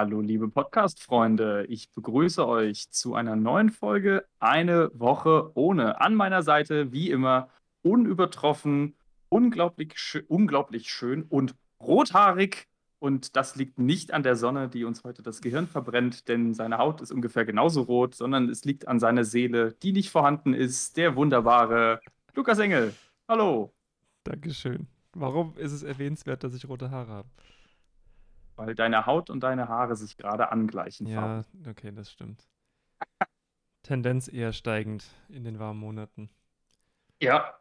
[0.00, 1.66] Hallo, liebe Podcast-Freunde.
[1.68, 6.00] Ich begrüße euch zu einer neuen Folge Eine Woche ohne.
[6.00, 7.48] An meiner Seite, wie immer,
[7.82, 8.94] unübertroffen,
[9.28, 12.68] unglaublich, schö unglaublich schön und rothaarig.
[13.00, 16.78] Und das liegt nicht an der Sonne, die uns heute das Gehirn verbrennt, denn seine
[16.78, 20.96] Haut ist ungefähr genauso rot, sondern es liegt an seiner Seele, die nicht vorhanden ist,
[20.96, 21.98] der wunderbare
[22.36, 22.94] Lukas Engel.
[23.26, 23.74] Hallo.
[24.22, 24.86] Dankeschön.
[25.12, 27.28] Warum ist es erwähnenswert, dass ich rote Haare habe?
[28.58, 31.06] Weil deine Haut und deine Haare sich gerade angleichen.
[31.06, 32.48] Ja, okay, das stimmt.
[33.82, 36.28] Tendenz eher steigend in den warmen Monaten.
[37.22, 37.54] Ja,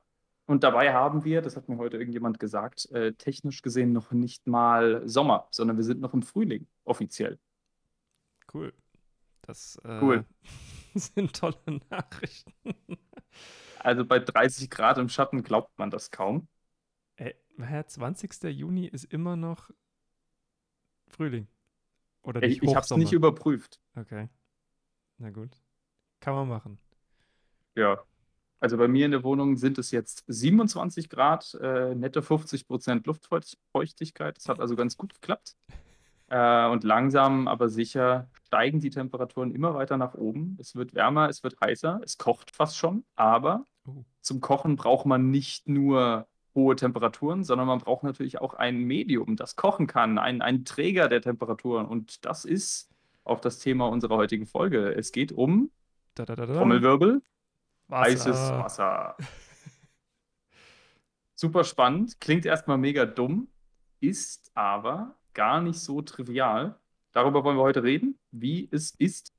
[0.47, 4.47] und dabei haben wir, das hat mir heute irgendjemand gesagt, äh, technisch gesehen noch nicht
[4.47, 7.37] mal Sommer, sondern wir sind noch im Frühling, offiziell.
[8.53, 8.73] Cool.
[9.41, 10.25] Das äh, Cool.
[10.95, 12.53] sind tolle Nachrichten.
[13.79, 16.47] Also bei 30 Grad im Schatten glaubt man das kaum.
[17.15, 18.43] Herr, 20.
[18.45, 19.69] Juni ist immer noch
[21.09, 21.47] Frühling.
[22.23, 23.79] Oder Ich, nicht ich habe es nicht überprüft.
[23.95, 24.27] Okay.
[25.17, 25.51] Na gut.
[26.19, 26.77] Kann man machen.
[27.75, 27.99] Ja.
[28.59, 33.05] Also bei mir in der Wohnung sind es jetzt 27 Grad, äh, nette 50 Prozent
[33.05, 34.37] Luftfeuchtigkeit.
[34.37, 35.55] Das hat also ganz gut geklappt.
[36.29, 40.57] Äh, und langsam, aber sicher steigen die Temperaturen immer weiter nach oben.
[40.59, 43.05] Es wird wärmer, es wird heißer, es kocht fast schon.
[43.15, 44.03] Aber Oh.
[44.19, 49.37] zum Kochen braucht man nicht nur hohe Temperaturen, sondern man braucht natürlich auch ein Medium,
[49.37, 51.85] das kochen kann, ein, ein Träger der Temperaturen.
[51.85, 52.89] Und das ist
[53.23, 54.93] auch das Thema unserer heutigen Folge.
[54.93, 55.69] Es geht um
[56.15, 56.45] da, da, da.
[56.47, 57.21] Trommelwirbel,
[57.87, 58.01] Wasser.
[58.01, 59.15] heißes Wasser.
[61.35, 63.49] Super spannend, klingt erstmal mega dumm,
[63.99, 66.79] ist aber gar nicht so trivial.
[67.11, 69.31] Darüber wollen wir heute reden, wie es ist,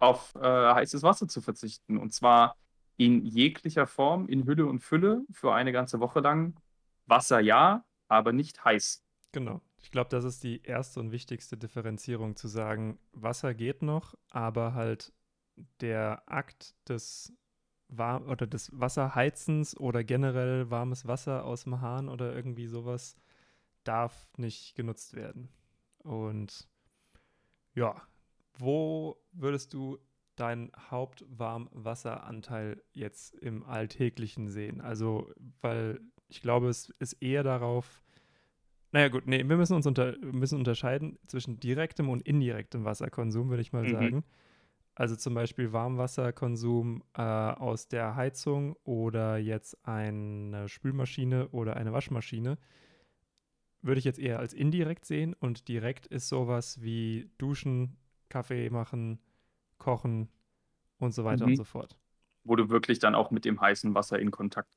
[0.00, 1.96] auf äh, heißes Wasser zu verzichten.
[1.96, 2.56] Und zwar
[2.96, 6.54] in jeglicher Form, in Hülle und Fülle, für eine ganze Woche lang.
[7.06, 9.04] Wasser ja, aber nicht heiß.
[9.32, 9.60] Genau.
[9.78, 14.74] Ich glaube, das ist die erste und wichtigste Differenzierung, zu sagen, Wasser geht noch, aber
[14.74, 15.12] halt
[15.80, 17.32] der Akt des
[17.88, 23.16] warm oder des Wasserheizens oder generell warmes Wasser aus dem Hahn oder irgendwie sowas
[23.84, 25.48] darf nicht genutzt werden.
[25.98, 26.68] Und
[27.74, 28.02] ja,
[28.58, 29.98] wo würdest du
[30.36, 34.80] deinen Hauptwarmwasseranteil jetzt im Alltäglichen sehen?
[34.80, 35.30] Also,
[35.60, 38.02] weil ich glaube, es ist eher darauf,
[38.92, 43.62] naja gut, nee, wir müssen uns unter, müssen unterscheiden zwischen direktem und indirektem Wasserkonsum, würde
[43.62, 43.90] ich mal Mhm.
[43.90, 44.24] sagen.
[44.94, 52.56] Also zum Beispiel Warmwasserkonsum äh, aus der Heizung oder jetzt eine Spülmaschine oder eine Waschmaschine
[53.82, 57.98] würde ich jetzt eher als indirekt sehen und direkt ist sowas wie Duschen,
[58.28, 59.20] Kaffee machen,
[59.78, 60.28] Kochen
[60.98, 61.50] und so weiter Mhm.
[61.50, 61.96] und so fort.
[62.44, 64.72] Wo du wirklich dann auch mit dem heißen Wasser in Kontakt.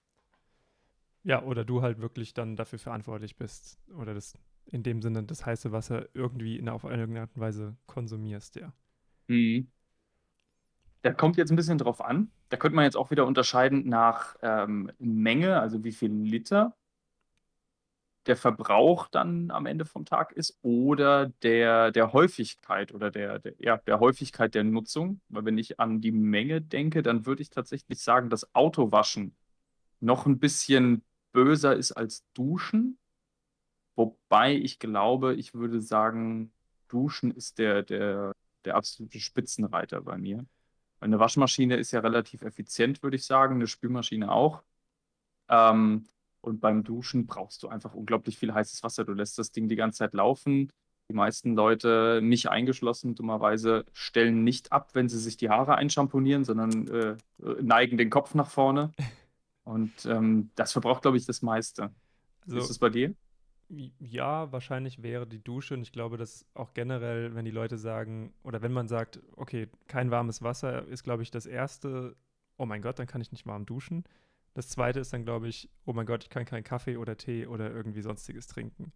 [1.23, 5.45] Ja, oder du halt wirklich dann dafür verantwortlich bist oder das in dem Sinne das
[5.45, 8.73] heiße Wasser irgendwie in, auf irgendeine Art und Weise konsumierst, ja.
[9.27, 9.71] Mhm.
[11.01, 12.31] Da kommt jetzt ein bisschen drauf an.
[12.49, 16.75] Da könnte man jetzt auch wieder unterscheiden nach ähm, Menge, also wie viel Liter
[18.29, 23.53] der Verbrauch dann am Ende vom Tag ist oder der, der Häufigkeit oder der, der,
[23.57, 25.19] ja, der Häufigkeit der Nutzung.
[25.29, 29.35] Weil wenn ich an die Menge denke, dann würde ich tatsächlich sagen, dass Autowaschen
[29.99, 32.99] noch ein bisschen böser ist als Duschen.
[33.95, 36.53] Wobei ich glaube, ich würde sagen,
[36.87, 40.45] Duschen ist der, der, der absolute Spitzenreiter bei mir.
[40.99, 44.63] Eine Waschmaschine ist ja relativ effizient, würde ich sagen, eine Spülmaschine auch.
[45.49, 46.05] Ähm,
[46.41, 49.05] und beim Duschen brauchst du einfach unglaublich viel heißes Wasser.
[49.05, 50.71] Du lässt das Ding die ganze Zeit laufen.
[51.09, 56.45] Die meisten Leute, mich eingeschlossen, dummerweise, stellen nicht ab, wenn sie sich die Haare einschamponieren,
[56.45, 57.17] sondern äh,
[57.61, 58.93] neigen den Kopf nach vorne.
[59.63, 61.93] Und ähm, das verbraucht, glaube ich, das meiste.
[62.45, 63.15] Wie ist Also es bei dir?
[63.99, 68.33] ja, wahrscheinlich wäre die Dusche und ich glaube, dass auch generell, wenn die Leute sagen
[68.43, 72.15] oder wenn man sagt, okay, kein warmes Wasser ist, glaube ich, das erste,
[72.57, 74.03] oh mein Gott, dann kann ich nicht warm duschen.
[74.53, 77.45] Das zweite ist dann, glaube ich, oh mein Gott, ich kann keinen Kaffee oder Tee
[77.47, 78.91] oder irgendwie sonstiges trinken.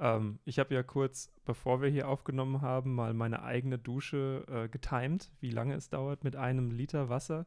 [0.00, 4.68] Ähm, ich habe ja kurz, bevor wir hier aufgenommen haben, mal meine eigene Dusche äh,
[4.68, 7.46] getimed, wie lange es dauert mit einem Liter Wasser.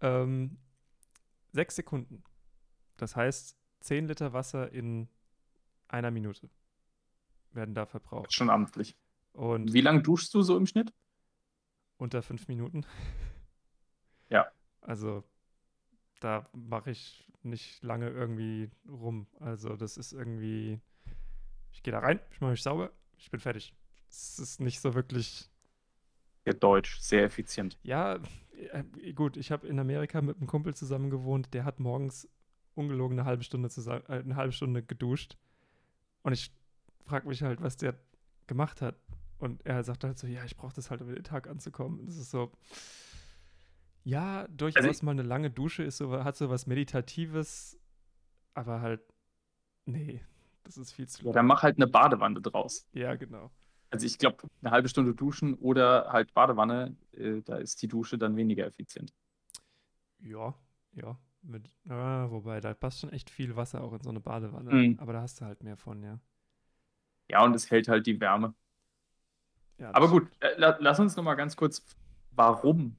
[0.00, 0.58] Ähm,
[1.52, 2.22] sechs Sekunden.
[2.96, 5.08] Das heißt, zehn Liter Wasser in
[5.88, 6.50] einer Minute
[7.52, 8.32] werden da verbraucht.
[8.32, 8.96] schon amtlich.
[9.32, 10.92] Und Wie lange duschst du so im Schnitt?
[11.96, 12.86] unter fünf Minuten.
[14.30, 14.46] Ja.
[14.80, 15.24] Also
[16.20, 19.26] da mache ich nicht lange irgendwie rum.
[19.40, 20.80] Also das ist irgendwie,
[21.72, 23.74] ich gehe da rein, ich mache mich sauber, ich bin fertig.
[24.10, 25.50] Es ist nicht so wirklich,
[26.46, 27.78] Ja, Deutsch, sehr effizient.
[27.82, 28.18] ja,
[28.72, 32.28] äh, gut, ich habe in Amerika mit einem Kumpel zusammen gewohnt, der hat morgens
[32.74, 35.36] ungelogen eine halbe Stunde zusammen, äh, eine halbe Stunde geduscht.
[36.22, 36.52] Und ich
[37.06, 37.94] frage mich halt, was der
[38.46, 38.96] gemacht hat.
[39.38, 42.04] Und er sagt halt so, ja, ich brauche das halt, um den Tag anzukommen.
[42.06, 42.52] Das ist so,
[44.08, 47.78] ja, durchaus Also mal eine lange Dusche ist so, hat so was Meditatives,
[48.54, 49.02] aber halt,
[49.86, 50.22] nee,
[50.64, 51.34] das ist viel zu Ja, lang.
[51.34, 52.86] dann mach halt eine Badewanne draus.
[52.92, 53.50] Ja, genau.
[53.90, 58.18] Also ich glaube, eine halbe Stunde duschen oder halt Badewanne, äh, da ist die Dusche
[58.18, 59.12] dann weniger effizient.
[60.20, 60.54] Ja,
[60.92, 61.18] ja.
[61.42, 64.70] Mit, ah, wobei, da passt schon echt viel Wasser auch in so eine Badewanne.
[64.72, 64.98] Mhm.
[64.98, 66.20] Aber da hast du halt mehr von, ja.
[67.30, 68.54] Ja, und es hält halt die Wärme.
[69.78, 71.82] ja Aber gut, äh, la lass uns noch mal ganz kurz,
[72.32, 72.96] warum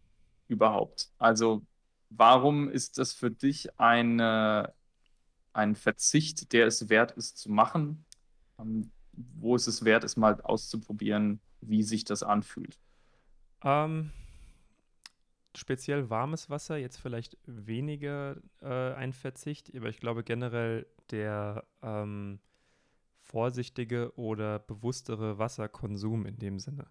[0.49, 1.09] überhaupt?
[1.17, 1.65] Also,
[2.09, 4.73] warum ist das für dich eine,
[5.53, 8.05] ein Verzicht, der es wert ist zu machen?
[8.59, 12.79] Ähm, wo ist es wert, es mal auszuprobieren, wie sich das anfühlt?
[13.63, 14.11] Ähm,
[15.55, 22.39] speziell warmes Wasser, jetzt vielleicht weniger äh, ein Verzicht, aber ich glaube generell der ähm,
[23.21, 26.87] vorsichtige oder bewusstere Wasserkonsum in dem Sinne.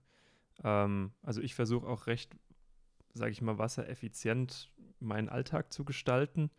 [0.63, 2.37] Ähm, also ich versuche auch recht,
[3.19, 6.51] sage ich mal, wassereffizient meinen Alltag zu gestalten.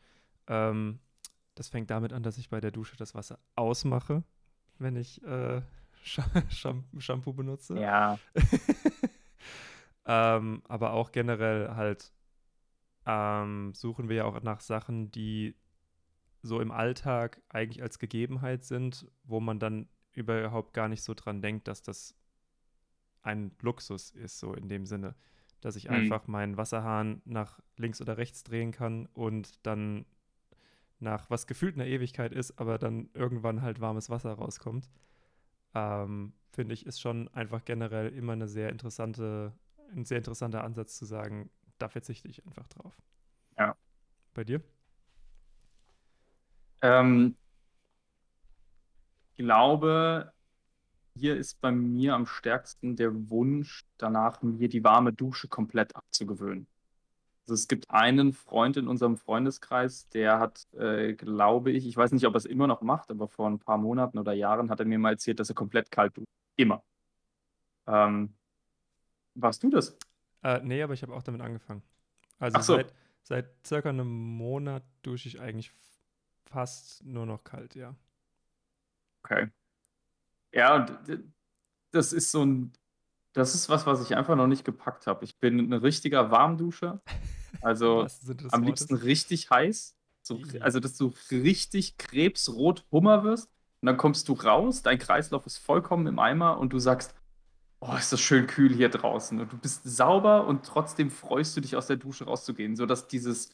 [0.48, 1.00] Ähm,
[1.56, 4.24] das fängt damit an, dass ich bei der Dusche das Wasser ausmache,
[4.78, 5.62] wenn ich äh,
[6.50, 7.78] Sham Shampoo benutze.
[7.80, 8.18] Ja,
[10.10, 12.12] Ähm, aber auch generell halt
[13.06, 15.56] ähm, suchen wir ja auch nach Sachen, die
[16.42, 21.44] so im Alltag eigentlich als Gegebenheit sind, wo man dann überhaupt gar nicht so dran
[21.44, 22.16] denkt, dass das
[23.22, 25.14] ein Luxus ist, so in dem Sinne,
[25.62, 25.96] dass ich Mhm.
[25.96, 30.06] einfach meinen Wasserhahn nach links oder rechts drehen kann und dann
[31.00, 34.90] nach was gefühlt einer Ewigkeit ist, aber dann irgendwann halt warmes Wasser rauskommt.
[35.76, 39.54] Ähm, finde ich, ist schon einfach generell immer eine sehr interessante,
[39.96, 42.98] ein sehr interessanter Ansatz zu sagen, da verzichte ich einfach drauf.
[43.58, 43.76] Ja.
[44.34, 44.62] Bei dir?
[46.82, 47.36] ähm,
[49.38, 50.32] glaube,
[51.16, 56.68] hier ist bei mir am stärksten der Wunsch danach, mir die warme Dusche komplett abzugewöhnen.
[57.44, 62.12] Also es gibt einen Freund in unserem Freundeskreis, der hat, äh, glaube ich, ich weiß
[62.12, 64.80] nicht, ob er es immer noch macht, aber vor ein paar Monaten oder Jahren hat
[64.80, 66.28] er mir mal erzählt, dass er komplett kalt duscht.
[66.58, 66.84] Immer.
[67.88, 68.36] Ähm,
[69.34, 69.98] warst du das?
[70.44, 71.82] Äh, nee, aber ich habe auch damit angefangen.
[72.38, 72.76] Also so.
[72.76, 75.74] seit, seit circa einem Monat dusche ich eigentlich
[76.46, 77.96] fast nur noch kalt, ja.
[79.24, 79.50] Okay.
[80.54, 80.98] Ja, und
[81.92, 82.74] das ist so ein,
[83.34, 85.24] das ist was, was ich einfach noch nicht gepackt habe.
[85.26, 87.02] Ich bin ein richtiger Warmduscher.
[87.62, 88.62] Also am Wortes.
[88.62, 89.98] liebsten richtig heiß.
[90.22, 93.50] So, also, dass du richtig krebsrot Hummer wirst.
[93.82, 97.16] Und dann kommst du raus, dein Kreislauf ist vollkommen im Eimer und du sagst,
[97.80, 99.40] oh, ist das schön kühl hier draußen.
[99.40, 102.76] Und du bist sauber und trotzdem freust du dich aus der Dusche rauszugehen.
[102.76, 103.50] So dass dieses,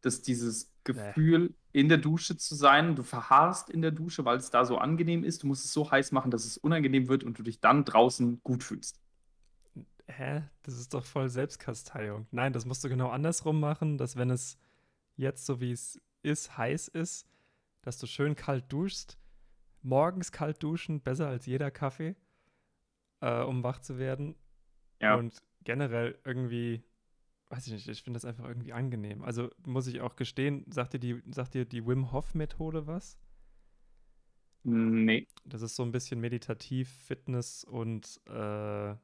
[0.00, 4.50] dass dieses Gefühl, in der Dusche zu sein, du verharrst in der Dusche, weil es
[4.50, 5.42] da so angenehm ist.
[5.42, 8.40] Du musst es so heiß machen, dass es unangenehm wird und du dich dann draußen
[8.42, 9.00] gut fühlst.
[10.08, 10.42] Hä?
[10.62, 12.26] Das ist doch voll Selbstkasteiung.
[12.32, 14.58] Nein, das musst du genau andersrum machen, dass wenn es
[15.16, 17.26] jetzt so wie es ist, heiß ist,
[17.82, 19.16] dass du schön kalt duschst.
[19.82, 22.16] Morgens kalt duschen, besser als jeder Kaffee,
[23.20, 24.34] äh, um wach zu werden.
[25.00, 25.14] Ja.
[25.14, 26.82] Und generell irgendwie,
[27.50, 29.22] weiß ich nicht, ich finde das einfach irgendwie angenehm.
[29.22, 33.18] Also muss ich auch gestehen, sagt dir die, sagt dir die Wim Hof Methode was?
[34.64, 35.26] Nee.
[35.44, 38.94] Das ist so ein bisschen meditativ, Fitness und äh,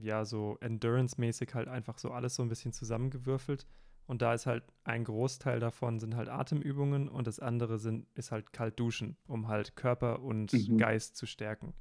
[0.00, 3.66] ja, so Endurance-mäßig halt einfach so alles so ein bisschen zusammengewürfelt.
[4.06, 8.32] Und da ist halt ein Großteil davon sind halt Atemübungen und das andere sind, ist
[8.32, 10.76] halt kalt duschen, um halt Körper und Mhm.
[10.76, 11.74] Geist zu stärken.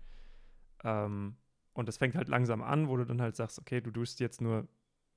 [0.84, 1.38] Ähm,
[1.74, 4.42] und das fängt halt langsam an, wo du dann halt sagst, okay, du duschst jetzt
[4.42, 4.68] nur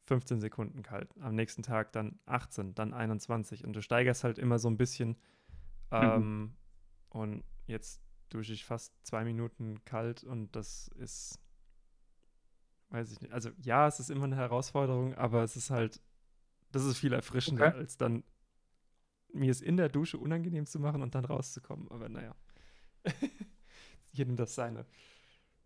[0.06, 4.58] 15 Sekunden kalt, am nächsten Tag dann 18, dann 21 und du steigerst halt immer
[4.58, 5.16] so ein bisschen.
[5.90, 6.54] Ähm,
[7.10, 11.38] und jetzt dusche ich fast zwei Minuten kalt und das ist,
[12.90, 13.32] weiß ich nicht.
[13.32, 16.00] Also ja, es ist immer eine Herausforderung, aber es ist halt,
[16.72, 17.76] das ist viel erfrischender, Okay.
[17.76, 18.24] als dann
[19.32, 21.90] mir es in der Dusche unangenehm zu machen und dann rauszukommen.
[21.90, 22.34] Aber naja.
[24.12, 24.86] Jedem das seine.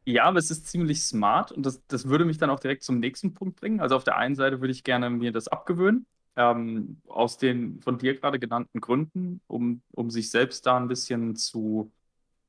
[0.05, 2.99] Ja, aber es ist ziemlich smart und das, das würde mich dann auch direkt zum
[2.99, 3.81] nächsten Punkt bringen.
[3.81, 7.99] Also auf der einen Seite würde ich gerne mir das abgewöhnen, ähm, aus den von
[7.99, 11.93] dir gerade genannten Gründen, um, um sich selbst da ein bisschen zu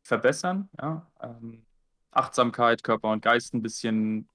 [0.02, 0.70] verbessern.
[0.80, 1.08] Ja?
[1.22, 1.66] Ähm,
[2.12, 4.28] Achtsamkeit, Körper und Geist ein bisschen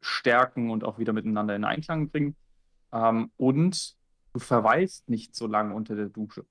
[0.00, 2.36] stärken und auch wieder miteinander in Einklang bringen.
[2.92, 3.96] Ähm, und
[4.32, 6.44] du verweilst nicht so lange unter der Dusche.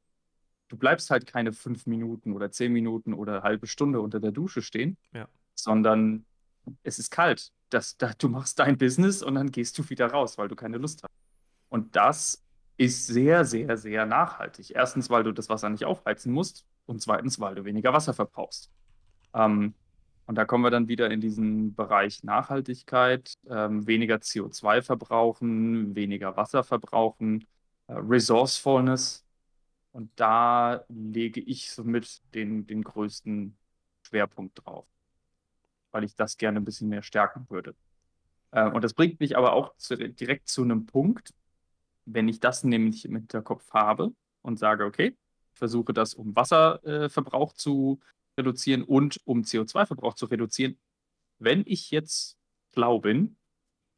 [0.68, 4.62] Du bleibst halt keine fünf Minuten oder zehn Minuten oder halbe Stunde unter der Dusche
[4.62, 5.28] stehen, Ja.
[5.60, 6.26] Sondern
[6.84, 7.52] es ist kalt.
[7.70, 10.78] Das, da, du machst dein Business und dann gehst du wieder raus, weil du keine
[10.78, 11.12] Lust hast.
[11.70, 12.44] Und das
[12.78, 14.72] ist sehr, sehr, sehr nachhaltig.
[14.76, 18.72] Erstens, weil du das Wasser nicht aufheizen musst und zweitens, weil du weniger Wasser verbrauchst.
[19.34, 19.76] Ähm,
[20.28, 26.38] Und da kommen wir dann wieder in diesen Bereich Nachhaltigkeit, ähm, weniger CO2 verbrauchen, weniger
[26.38, 27.48] Wasser verbrauchen,
[27.88, 29.26] äh, Resourcefulness.
[29.92, 33.58] Und da lege ich somit den, den größten
[34.04, 34.88] Schwerpunkt drauf,
[35.98, 37.74] weil ich das gerne ein bisschen mehr stärken würde.
[38.52, 41.34] Äh, und das bringt mich aber auch zu, direkt zu einem Punkt,
[42.06, 44.14] wenn ich das nämlich im Hinterkopf habe
[44.44, 45.18] und sage, okay,
[45.54, 48.00] ich versuche das, um Wasserverbrauch äh, zu
[48.38, 50.78] reduzieren und um CO2-Verbrauch zu reduzieren.
[51.40, 52.38] Wenn ich jetzt
[52.76, 53.38] schlau bin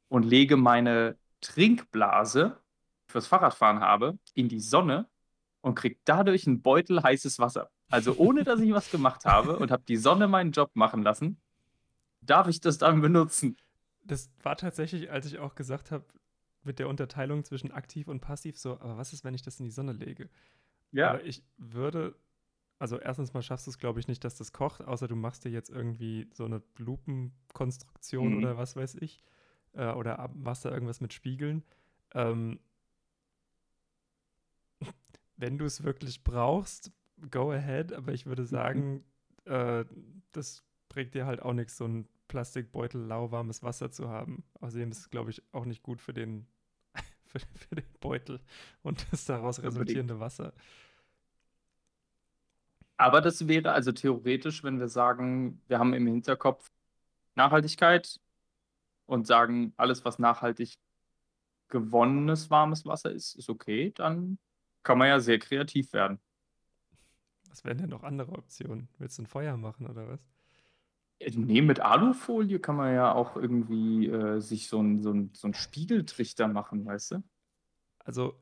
[0.07, 2.61] und lege meine Trinkblase
[3.07, 5.09] fürs Fahrradfahren habe in die Sonne
[5.59, 7.69] und kriege dadurch einen Beutel heißes Wasser.
[7.89, 11.41] Also ohne dass ich was gemacht habe und habe die Sonne meinen Job machen lassen,
[12.29, 13.57] darf ich das dann benutzen.
[14.03, 16.05] Das war tatsächlich, als ich auch gesagt habe,
[16.63, 19.65] mit der Unterteilung zwischen aktiv und passiv so, aber was ist, wenn ich das in
[19.65, 20.29] die Sonne lege?
[20.91, 21.11] Ja.
[21.11, 22.15] Aber ich würde
[22.79, 25.43] also erstens mal schaffst du es, glaube ich, nicht, dass das kocht, außer du machst
[25.43, 28.37] dir jetzt irgendwie so eine Lupenkonstruktion mhm.
[28.37, 29.21] oder was weiß ich.
[29.73, 31.63] Äh, oder machst da irgendwas mit Spiegeln.
[32.13, 32.59] Ähm,
[35.35, 36.91] wenn du es wirklich brauchst,
[37.29, 38.47] go ahead, aber ich würde mhm.
[38.47, 39.03] sagen,
[39.45, 39.51] mhm.
[39.51, 39.85] äh,
[40.31, 44.45] das bringt dir halt auch nichts, so ein Plastikbeutel lauwarmes Wasser zu haben.
[44.61, 46.47] Außerdem ist es, glaube ich, auch nicht gut für den,
[47.25, 48.39] für, für den Beutel
[48.81, 50.53] und das daraus resultierende Wasser.
[52.95, 56.69] Aber das wäre also theoretisch, wenn wir sagen, wir haben im Hinterkopf
[57.35, 58.19] Nachhaltigkeit
[59.05, 60.77] und sagen, alles, was nachhaltig
[61.69, 64.37] gewonnenes warmes Wasser ist, ist okay, dann
[64.83, 66.19] kann man ja sehr kreativ werden.
[67.49, 68.89] Was wären denn noch andere Optionen?
[68.97, 70.27] Willst du ein Feuer machen oder was?
[71.21, 75.53] Nee, mit Alufolie kann man ja auch irgendwie äh, sich so einen so so ein
[75.53, 77.23] Spiegeltrichter machen, weißt du?
[77.99, 78.39] Also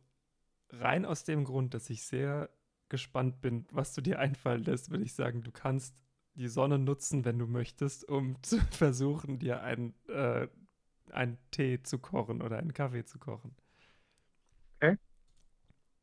[0.71, 2.49] rein aus dem Grund, dass ich sehr
[2.89, 5.95] gespannt bin, was du dir einfallen lässt, würde ich sagen, du kannst
[6.35, 10.47] die Sonne nutzen, wenn du möchtest, um zu versuchen, dir einen, äh,
[11.11, 13.55] einen Tee zu kochen oder einen Kaffee zu kochen.
[14.81, 14.97] Okay.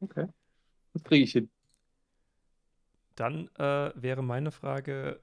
[0.03, 0.27] Okay.
[0.95, 1.51] Das kriege ich hin.
[3.17, 5.21] Dann äh, wäre meine Frage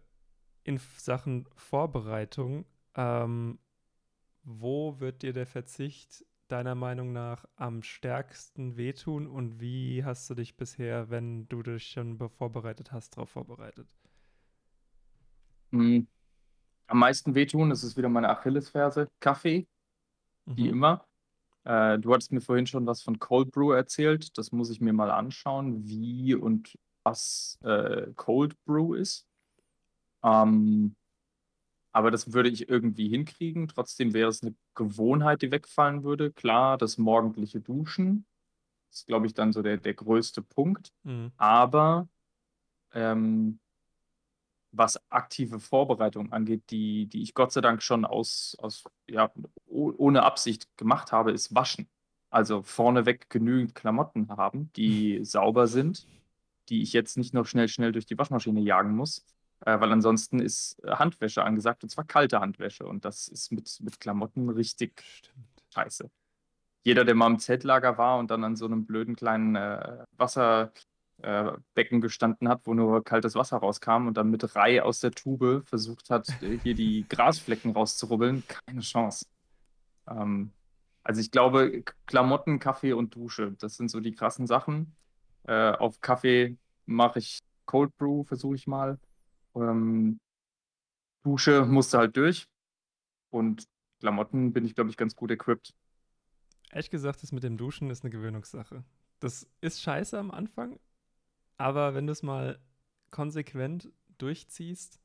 [0.64, 2.66] in Sachen Vorbereitung,
[2.96, 3.60] ähm,
[4.44, 10.36] wo wird dir der Verzicht deiner Meinung nach am stärksten wehtun und wie hast du
[10.36, 13.88] dich bisher, wenn du dich schon vorbereitet hast, darauf vorbereitet?
[15.72, 16.08] Mhm.
[16.88, 19.66] Am meisten wehtun, das ist wieder meine Achillesferse, Kaffee,
[20.46, 20.58] mhm.
[20.58, 21.08] wie immer.
[21.64, 24.38] Äh, du hattest mir vorhin schon was von Cold Brew erzählt.
[24.38, 29.28] Das muss ich mir mal anschauen, wie und was äh, Cold Brew ist.
[30.24, 30.96] Ähm,
[31.94, 33.68] aber das würde ich irgendwie hinkriegen.
[33.68, 36.32] Trotzdem wäre es eine Gewohnheit, die wegfallen würde.
[36.32, 38.26] Klar, das morgendliche Duschen
[38.92, 40.92] ist, glaube ich, dann so der, der größte Punkt.
[41.04, 41.32] Mhm.
[41.38, 42.08] Aber
[42.94, 43.60] ähm,
[44.72, 49.32] was aktive Vorbereitung angeht, die, die ich Gott sei Dank schon aus, aus ja,
[49.68, 51.90] ohne Absicht gemacht habe, ist Waschen.
[52.30, 56.08] Also vorneweg genügend Klamotten haben, die sauber sind,
[56.70, 59.26] die ich jetzt nicht noch schnell, schnell durch die Waschmaschine jagen muss.
[59.66, 62.86] Äh, weil ansonsten ist äh, Handwäsche angesagt und zwar kalte Handwäsche.
[62.86, 65.64] Und das ist mit, mit Klamotten richtig Stimmt.
[65.74, 66.10] scheiße.
[66.84, 70.74] Jeder, der mal im Zeltlager war und dann an so einem blöden kleinen äh, Wasserbecken
[71.76, 75.64] äh, gestanden hat, wo nur kaltes Wasser rauskam und dann mit Rei aus der Tube
[75.66, 79.28] versucht hat, äh, hier die Grasflecken rauszurubbeln, keine Chance.
[80.08, 80.52] Ähm,
[81.04, 84.96] also ich glaube, Klamotten, Kaffee und Dusche, das sind so die krassen Sachen.
[85.44, 89.00] Äh, auf Kaffee mache ich Cold Brew, versuche ich mal.
[89.56, 90.20] Ähm,
[91.24, 92.48] Dusche musste halt durch.
[93.30, 93.68] Und
[94.00, 95.74] Klamotten bin ich, glaube ich, ganz gut equipped.
[96.72, 98.84] Ehrlich gesagt, das mit dem Duschen ist eine Gewöhnungssache.
[99.20, 100.80] Das ist scheiße am Anfang,
[101.58, 102.60] aber wenn du es mal
[103.12, 105.00] konsequent durchziehst,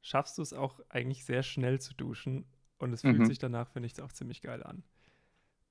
[0.00, 2.44] schaffst du es auch eigentlich sehr schnell zu duschen
[2.78, 3.14] und es mhm.
[3.14, 4.82] fühlt sich danach, finde ich, auch ziemlich geil an.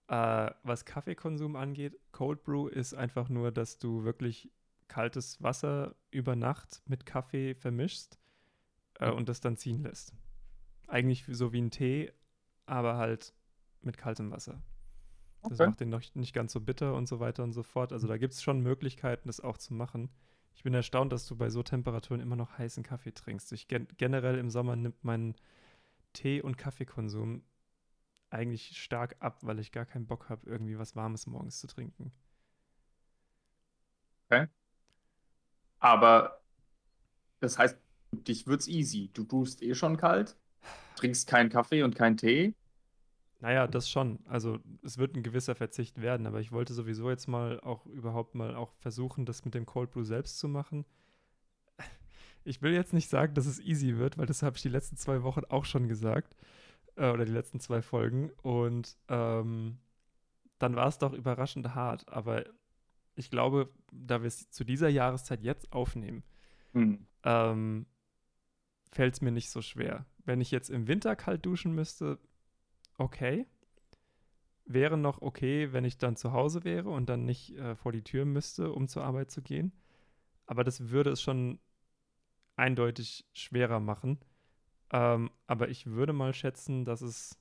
[0.08, 4.50] Äh, was Kaffeekonsum angeht, Cold Brew ist einfach nur, dass du wirklich
[4.91, 8.19] kaltes Wasser über Nacht mit Kaffee vermischst
[9.00, 10.13] äh, und das dann ziehen lässt.
[10.88, 12.12] Eigentlich so wie ein Tee,
[12.65, 13.33] aber halt
[13.81, 14.62] mit kaltem Wasser.
[15.43, 15.69] Das okay.
[15.69, 17.93] macht den noch nicht ganz so bitter und so weiter und so fort.
[17.93, 20.10] Also da gibt es schon Möglichkeiten, das auch zu machen.
[20.53, 23.53] Ich bin erstaunt, dass du bei so Temperaturen immer noch heißen Kaffee trinkst.
[23.53, 25.36] Ich gen generell im Sommer nimmt mein
[26.12, 27.43] Tee- und Kaffeekonsum
[28.29, 32.12] eigentlich stark ab, weil ich gar keinen Bock habe, irgendwie was Warmes morgens zu trinken.
[34.25, 34.48] Okay.
[35.82, 36.42] Aber
[37.42, 37.78] das heißt,
[38.12, 39.10] dich wird's easy.
[39.14, 40.38] Du duschst eh schon kalt,
[40.96, 42.54] trinkst keinen Kaffee und keinen Tee.
[43.40, 44.20] Naja, das schon.
[44.28, 48.36] Also es wird ein gewisser Verzicht werden, aber ich wollte sowieso jetzt mal auch überhaupt
[48.36, 50.86] mal auch versuchen, das mit dem Cold Brew selbst zu machen.
[52.44, 54.96] ich will jetzt nicht sagen, dass es easy wird, weil das habe ich die letzten
[54.96, 56.36] zwei Wochen auch schon gesagt.
[56.96, 58.30] Äh, oder die letzten zwei Folgen.
[58.44, 59.80] Und ähm,
[60.60, 62.08] dann war es doch überraschend hart.
[62.08, 62.46] Aber
[63.15, 66.24] ich glaube, da wir es zu dieser Jahreszeit jetzt aufnehmen,
[66.74, 67.06] Hm.
[67.24, 67.86] ähm,
[68.91, 70.06] fällt es mir nicht so schwer.
[70.24, 72.20] Wenn ich jetzt im Winter kalt duschen müsste,
[72.98, 73.46] okay.
[74.65, 78.03] Wäre noch okay, wenn ich dann zu Hause wäre und dann nicht äh, vor die
[78.03, 79.74] Tür müsste, um zur Arbeit zu gehen.
[80.46, 81.60] Aber das würde es schon
[82.56, 84.20] eindeutig schwerer machen.
[84.91, 87.38] Ähm, aber ich würde mal schätzen, dass es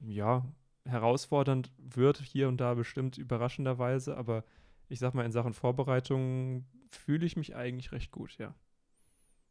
[0.00, 0.44] ja
[0.86, 4.16] herausfordernd wird, hier und da bestimmt überraschenderweise.
[4.16, 4.44] Aber
[4.88, 8.54] ich sag mal, in Sachen Vorbereitung fühle ich mich eigentlich recht gut, ja.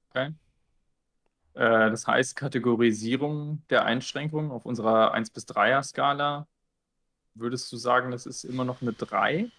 [0.10, 0.34] Okay.
[1.54, 6.48] Äh, das heißt, Kategorisierung der Einschränkungen auf unserer 1 bis 3er Skala,
[7.34, 9.50] würdest du sagen, das ist immer noch eine 3?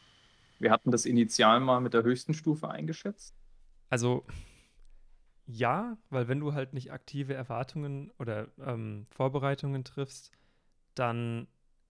[0.59, 3.35] Wir hatten das initial mal mit der höchsten Stufe eingeschätzt.
[3.90, 4.25] Also
[5.47, 10.33] ja, weil wenn du halt nicht aktive Erwartungen oder ähm, Vorbereitungen triffst,
[10.95, 11.47] dann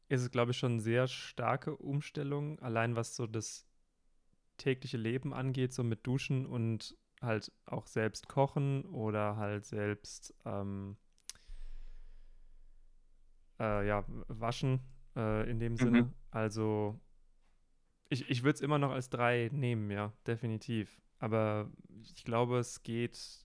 [0.09, 3.67] ist es, glaube ich, schon eine sehr starke Umstellung, allein was so das
[4.57, 10.97] tägliche Leben angeht, so mit Duschen und halt auch selbst kochen oder halt selbst ähm,
[13.59, 14.81] äh, ja, waschen
[15.17, 16.03] äh, in dem Sinne.
[16.03, 16.15] Mhm.
[16.31, 17.01] Also
[18.09, 21.01] ich, ich würde es immer noch als drei nehmen, ja, definitiv.
[21.19, 21.71] Aber
[22.03, 23.45] ich glaube, es geht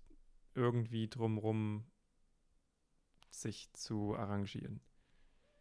[0.53, 1.85] irgendwie drumrum,
[3.29, 4.81] sich zu arrangieren.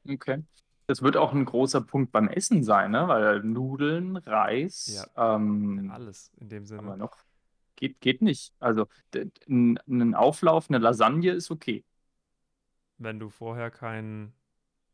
[0.08, 0.42] Okay.
[0.90, 3.06] Das wird auch ein großer Punkt beim Essen sein, ne?
[3.06, 6.82] Weil Nudeln, Reis, ähm, Alles in dem Sinne.
[6.82, 7.16] wir noch.
[7.76, 8.52] Geht, geht nicht.
[8.58, 8.88] Also
[9.48, 11.84] ein Auflauf, eine Lasagne ist okay.
[12.98, 14.32] Wenn du vorher kein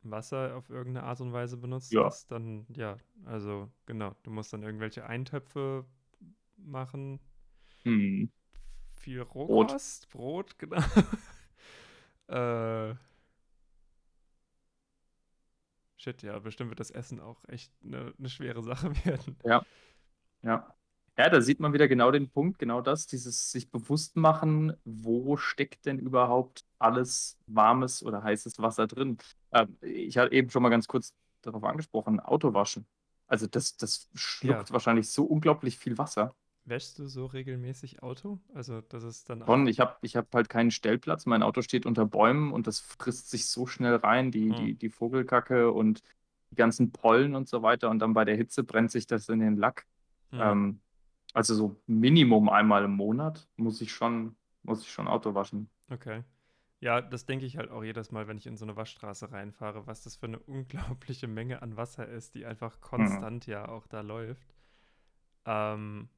[0.03, 2.05] Wasser auf irgendeine Art und Weise benutzt Ja.
[2.05, 5.87] hast, dann ja, also genau, du musst dann irgendwelche Eintöpfe
[6.59, 7.21] machen,
[7.85, 8.29] Hm.
[8.97, 10.83] viel Rohkost, Brot, genau.
[12.29, 12.95] äh,
[16.07, 19.37] shit, ja, bestimmt wird das Essen auch echt eine ne schwere Sache werden.
[19.45, 19.63] Ja.
[20.43, 20.73] Ja.
[21.19, 25.39] Ja, da sieht man wieder genau den Punkt, genau das, dieses sich bewusst machen, wo
[25.39, 29.17] steckt denn überhaupt alles warmes oder heißes Wasser drin.
[29.51, 32.87] Ähm, ich hatte eben schon mal ganz kurz darauf angesprochen, Autowaschen.
[33.29, 34.73] Also das, das schluckt Ja.
[34.73, 36.35] wahrscheinlich so unglaublich viel Wasser.
[36.67, 38.41] Wäschst du so regelmäßig Auto?
[38.53, 39.47] Also, das ist dann auch.
[39.47, 42.81] Schon, ich habe ich hab halt keinen Stellplatz, mein Auto steht unter Bäumen und das
[42.81, 44.57] frisst sich so schnell rein, die, Hm.
[44.57, 46.03] die, die Vogelkacke und
[46.51, 49.41] die ganzen Pollen und so weiter und dann bei der Hitze brennt sich das in
[49.41, 49.87] den Lack.
[50.33, 50.41] Hm.
[50.41, 50.81] Ähm,
[51.35, 55.71] also so Minimum einmal im Monat muss ich schon, muss ich schon Auto waschen.
[55.91, 56.25] Okay.
[56.81, 59.87] Ja, das denke ich halt auch jedes Mal, wenn ich in so eine Waschstraße reinfahre,
[59.87, 64.01] was das für eine unglaubliche Menge an Wasser ist, die einfach konstant ja auch da
[64.01, 64.55] läuft.
[65.45, 66.09] Ähm,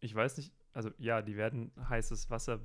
[0.00, 2.60] ich weiß nicht, also ja, die werden heißes Wasser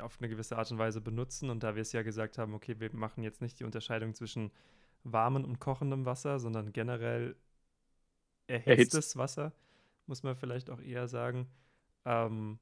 [0.00, 2.78] auf eine gewisse Art und Weise benutzen und da wir es ja gesagt haben, okay,
[2.78, 4.52] wir machen jetzt nicht die Unterscheidung zwischen
[5.04, 7.36] warmem und kochendem Wasser, sondern generell
[8.46, 9.52] erhitztes Wasser,
[10.06, 11.48] muss man vielleicht auch eher sagen.
[12.04, 12.58] Ähm,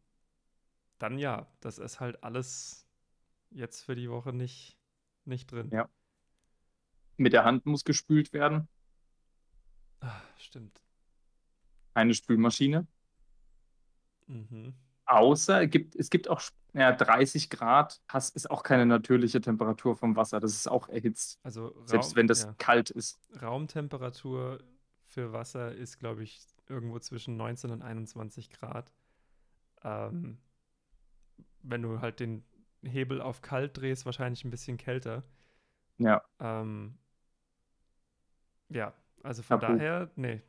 [0.98, 2.86] dann ja, das ist halt alles
[3.50, 4.78] jetzt für die Woche nicht,
[5.24, 5.70] nicht drin.
[5.72, 5.88] Ja.
[7.18, 8.68] Mit der Hand muss gespült werden,
[10.00, 10.80] Ah, stimmt.
[11.94, 12.86] eine Spülmaschine.
[14.28, 14.74] Mhm.
[15.06, 16.40] Außer es gibt, es gibt auch
[16.74, 20.40] ja, 30 Grad, has, ist auch keine natürliche Temperatur vom Wasser.
[20.40, 22.54] Das ist auch erhitzt, Also selbst Raum, wenn das ja.
[22.58, 23.18] kalt ist.
[23.40, 24.58] Raumtemperatur
[25.06, 28.92] für Wasser ist, glaube ich, irgendwo zwischen 19 und 21 Grad.
[29.84, 30.38] Ähm,
[31.62, 32.44] wenn du halt den
[32.82, 35.22] Hebel auf kalt drehst, wahrscheinlich ein bisschen kälter.
[35.98, 36.98] Ja, Ähm,
[38.68, 39.78] ja, also von Tabu.
[39.78, 40.42] daher, nee,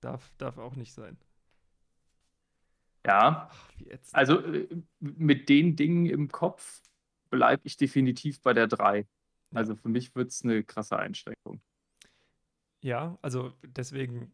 [0.00, 1.18] darf, darf auch nicht sein.
[3.06, 3.50] Ja.
[3.50, 3.70] Ach.
[4.12, 4.68] Also äh,
[5.00, 6.82] mit den Dingen im Kopf
[7.30, 9.06] bleibe ich definitiv bei der 3.
[9.54, 11.62] Also für mich wird es eine krasse Einschränkung.
[12.82, 14.32] Ja, also deswegen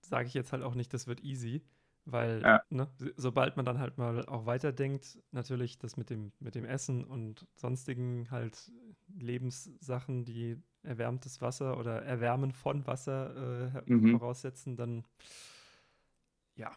[0.00, 1.62] sage ich jetzt halt auch nicht, das wird easy,
[2.04, 2.62] weil, Ja.
[2.70, 6.64] ne, so- sobald man dann halt mal auch weiterdenkt, natürlich das mit dem, mit dem
[6.64, 8.72] Essen und sonstigen halt
[9.18, 14.10] Lebenssachen, die erwärmtes Wasser oder Erwärmen von Wasser äh, Mhm.
[14.10, 15.04] voraussetzen, dann
[16.56, 16.70] ja,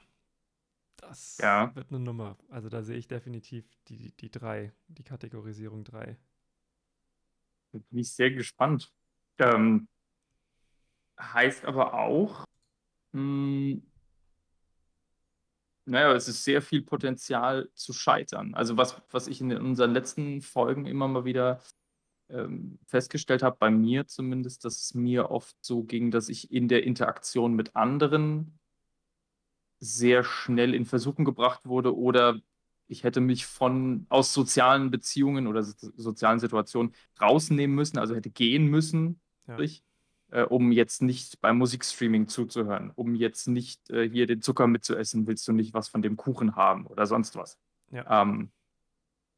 [1.08, 1.74] das Ja.
[1.76, 2.38] wird eine Nummer.
[2.50, 6.18] Also da sehe ich definitiv die, die drei, die Kategorisierung drei.
[7.72, 8.91] Da bin ich sehr gespannt.
[9.38, 9.88] Ähm,
[11.20, 12.46] heißt aber auch,
[13.12, 13.82] mh,
[15.86, 18.56] naja, es ist sehr viel Potenzial zu scheitern.
[18.56, 21.62] Also was, was ich in unseren letzten Folgen immer mal wieder
[22.30, 26.68] ähm, festgestellt habe, bei mir zumindest, dass es mir oft so ging, dass ich in
[26.68, 28.58] der Interaktion mit anderen
[29.86, 32.39] sehr schnell in Versuchung gebracht wurde oder
[32.88, 38.30] ich hätte mich von aus sozialen Beziehungen oder so, sozialen Situationen rausnehmen müssen, also hätte
[38.30, 39.54] gehen müssen, Ja.
[39.56, 39.84] sprich,
[40.32, 45.28] äh, um jetzt nicht beim Musikstreaming zuzuhören, um jetzt nicht äh, hier den Zucker mitzuessen,
[45.28, 47.58] willst du nicht was von dem Kuchen haben oder sonst was.
[47.91, 48.21] Ja.
[48.21, 48.52] Ähm,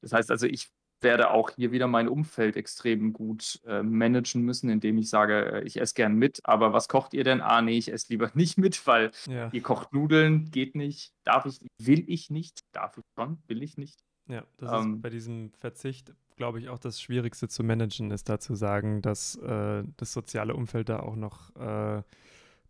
[0.02, 0.70] das heißt also, ich
[1.02, 5.64] werde auch hier wieder mein Umfeld extrem gut äh, managen müssen, indem ich sage, äh,
[5.64, 7.42] ich esse gern mit, aber was kocht ihr denn?
[7.42, 9.50] Ah, nee, ich esse lieber nicht mit, weil Ja.
[9.52, 13.78] ihr kocht Nudeln, geht nicht, darf ich, will ich nicht, darf ich schon, will ich
[13.78, 14.00] nicht.
[14.28, 14.96] Ja, das Ähm.
[14.96, 19.02] ist bei diesem Verzicht, glaube ich, auch das Schwierigste zu managen, ist da zu sagen,
[19.02, 22.02] dass äh, das soziale Umfeld da auch noch äh,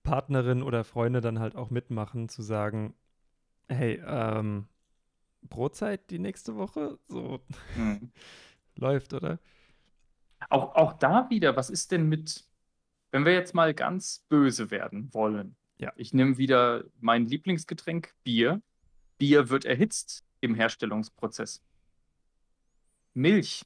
[0.03, 2.93] Partnerin oder Freunde dann halt auch mitmachen, zu sagen,
[3.67, 4.67] hey, ähm,
[5.47, 6.99] Brotzeit die nächste Woche?
[7.07, 7.39] So
[7.75, 8.11] Hm.
[8.75, 9.39] läuft, oder?
[10.49, 12.45] Auch, auch da wieder, was ist denn mit,
[13.11, 15.55] wenn wir jetzt mal ganz böse werden wollen?
[15.79, 15.91] Ja.
[15.95, 18.61] Ich nehme wieder mein Lieblingsgetränk, Bier.
[19.17, 21.61] Bier wird erhitzt im Herstellungsprozess.
[23.13, 23.65] Milch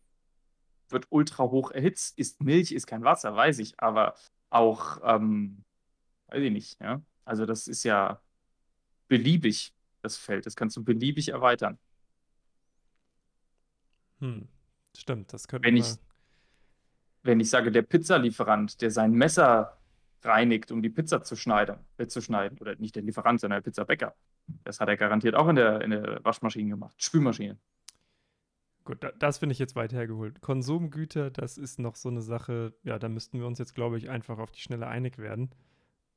[0.89, 2.17] wird ultra hoch erhitzt.
[2.17, 4.15] Ist Milch, ist kein Wasser, weiß ich, aber
[4.49, 5.63] auch, ähm,
[6.27, 7.01] weiß ich nicht, ja.
[7.25, 8.21] Also das ist ja
[9.07, 10.45] beliebig, das Feld.
[10.45, 11.77] Das kannst du beliebig erweitern.
[14.19, 14.47] Hm.
[14.95, 15.95] Stimmt, das könnte Wenn ich-
[17.23, 19.77] wenn ich sage, der Pizzalieferant, der sein Messer
[20.23, 23.69] reinigt, um die Pizza zu schneiden, äh, zu schneiden, oder nicht der Lieferant, sondern der
[23.69, 24.15] Pizzabäcker.
[24.63, 26.95] Das hat er garantiert auch in der, in der Waschmaschine gemacht.
[27.01, 27.57] Spülmaschine.
[28.83, 30.41] Gut, da, das finde ich jetzt weit hergeholt.
[30.41, 34.09] Konsumgüter, das ist noch so eine Sache, ja, da müssten wir uns jetzt, glaube ich,
[34.09, 35.51] einfach auf die Schnelle einig werden.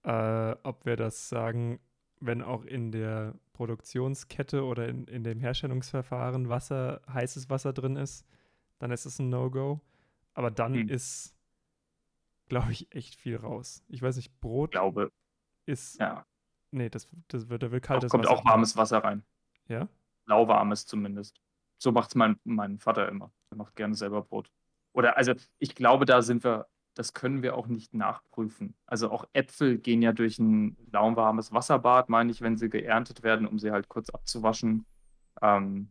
[0.05, 1.81] Äh, ob wir das sagen,
[2.21, 8.27] wenn auch in der Produktionskette oder in, in dem Herstellungsverfahren Wasser, heißes Wasser drin ist,
[8.79, 9.81] dann ist es ein No-Go.
[10.35, 10.89] Aber dann Hm.
[10.89, 11.37] ist,
[12.49, 13.85] glaube ich, echt viel raus.
[13.89, 15.13] Ich weiß nicht, Brot glaube,
[15.67, 16.27] ist, ja.
[16.71, 19.25] nee, das, das wird, da will kaltes kommt Wasser auch warmes Wasser rein.
[19.69, 19.89] Ja?
[20.27, 21.41] Lauwarmes zumindest.
[21.79, 23.33] So macht es mein, mein Vater immer.
[23.51, 24.51] Er macht gerne selber Brot.
[24.93, 28.75] Oder, also, ich glaube, da sind wir, das können wir auch nicht nachprüfen.
[28.87, 33.47] Also, auch Äpfel gehen ja durch ein lauwarmes Wasserbad, meine ich, wenn sie geerntet werden,
[33.47, 34.87] um sie halt kurz abzuwaschen.
[35.43, 35.91] Ähm,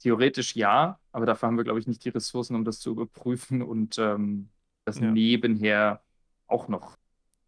[0.00, 3.62] theoretisch ja, aber dafür haben wir, glaube ich, nicht die Ressourcen, um das zu überprüfen
[3.62, 4.50] und ähm,
[4.84, 5.10] das Ja.
[5.10, 6.02] nebenher
[6.46, 6.96] auch noch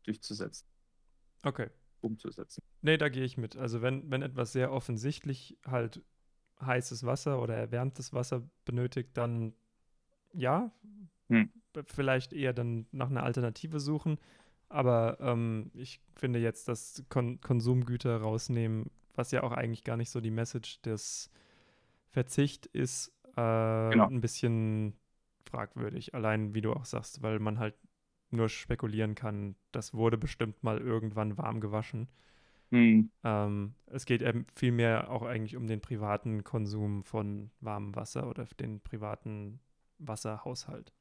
[0.04, 0.66] durchzusetzen,
[1.44, 1.68] Okay.
[2.00, 2.62] umzusetzen.
[2.82, 3.56] Nee, da gehe ich mit.
[3.56, 6.02] Also wenn, wenn etwas sehr offensichtlich halt
[6.60, 9.54] heißes Wasser oder erwärmtes Wasser benötigt, dann
[10.34, 10.70] ja,
[11.30, 11.50] Hm.
[11.86, 14.18] Vielleicht eher dann nach einer Alternative suchen.
[14.68, 20.10] Aber ähm, ich finde jetzt, dass Kon Konsumgüter rausnehmen, was ja auch eigentlich gar nicht
[20.10, 21.30] so die Message des
[22.08, 24.06] Verzicht ist, äh, Genau.
[24.08, 24.94] ein bisschen
[25.44, 26.14] fragwürdig.
[26.14, 27.74] Allein, wie du auch sagst, weil man halt
[28.30, 32.08] nur spekulieren kann, das wurde bestimmt mal irgendwann warm gewaschen.
[32.70, 33.10] Hm.
[33.22, 38.46] Ähm, es geht eben vielmehr auch eigentlich um den privaten Konsum von warmem Wasser oder
[38.58, 39.60] den privaten
[39.98, 40.92] Wasserhaushalt.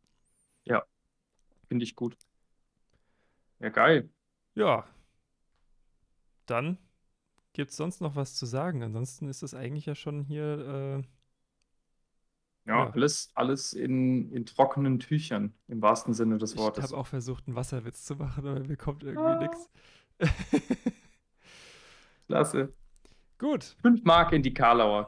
[1.68, 2.18] Finde ich gut.
[3.60, 4.10] Ja, geil.
[4.56, 4.86] Ja,
[6.46, 6.78] dann
[7.54, 8.84] gibt es sonst noch was zu sagen.
[8.84, 11.04] Ansonsten ist es eigentlich ja schon hier,
[12.66, 12.90] Ja, Ja.
[12.92, 16.84] alles, alles in, in trockenen Tüchern, im wahrsten Sinne des äh, ich Wortes.
[16.84, 19.40] habe auch versucht, einen Wasserwitz zu machen, aber mir kommt irgendwie Ah.
[19.40, 19.70] nichts.
[22.28, 22.74] Klasse.
[23.38, 25.08] Gut, Fünf Mark in die Karlauer.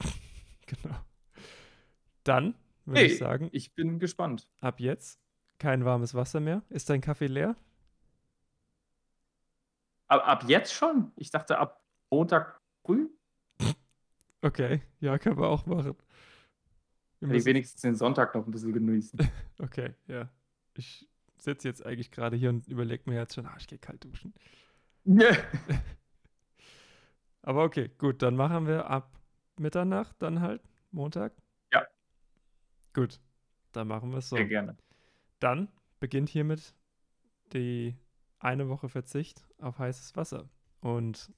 [0.66, 0.96] Genau.
[2.24, 3.06] Dann würde Hey.
[3.08, 4.48] ich sagen, Ich bin gespannt.
[4.60, 5.20] ab jetzt
[5.58, 6.62] kein warmes Wasser mehr.
[6.68, 7.56] Ist dein Kaffee leer?
[10.08, 11.12] Ab, ab jetzt schon?
[11.16, 13.08] Ich dachte ab Montag früh.
[14.42, 15.96] Okay, ja, können wir auch machen.
[17.20, 19.18] Wir müssen- wenigstens den Sonntag noch ein bisschen genießen.
[19.58, 20.28] Okay, ja.
[20.74, 24.04] Ich sitze jetzt eigentlich gerade hier und überlege mir jetzt schon, ah, ich gehe kalt
[24.04, 24.34] duschen.
[27.42, 29.18] Aber okay, gut, dann machen wir ab
[29.58, 31.32] Mitternacht dann halt, Montag.
[32.96, 33.20] Gut,
[33.72, 34.36] dann machen wir es so.
[34.36, 34.74] Sehr gerne.
[35.38, 35.68] Dann
[36.00, 36.74] beginnt hiermit
[37.52, 37.94] die
[38.38, 40.48] eine Woche Verzicht auf heißes Wasser.
[40.80, 41.30] Und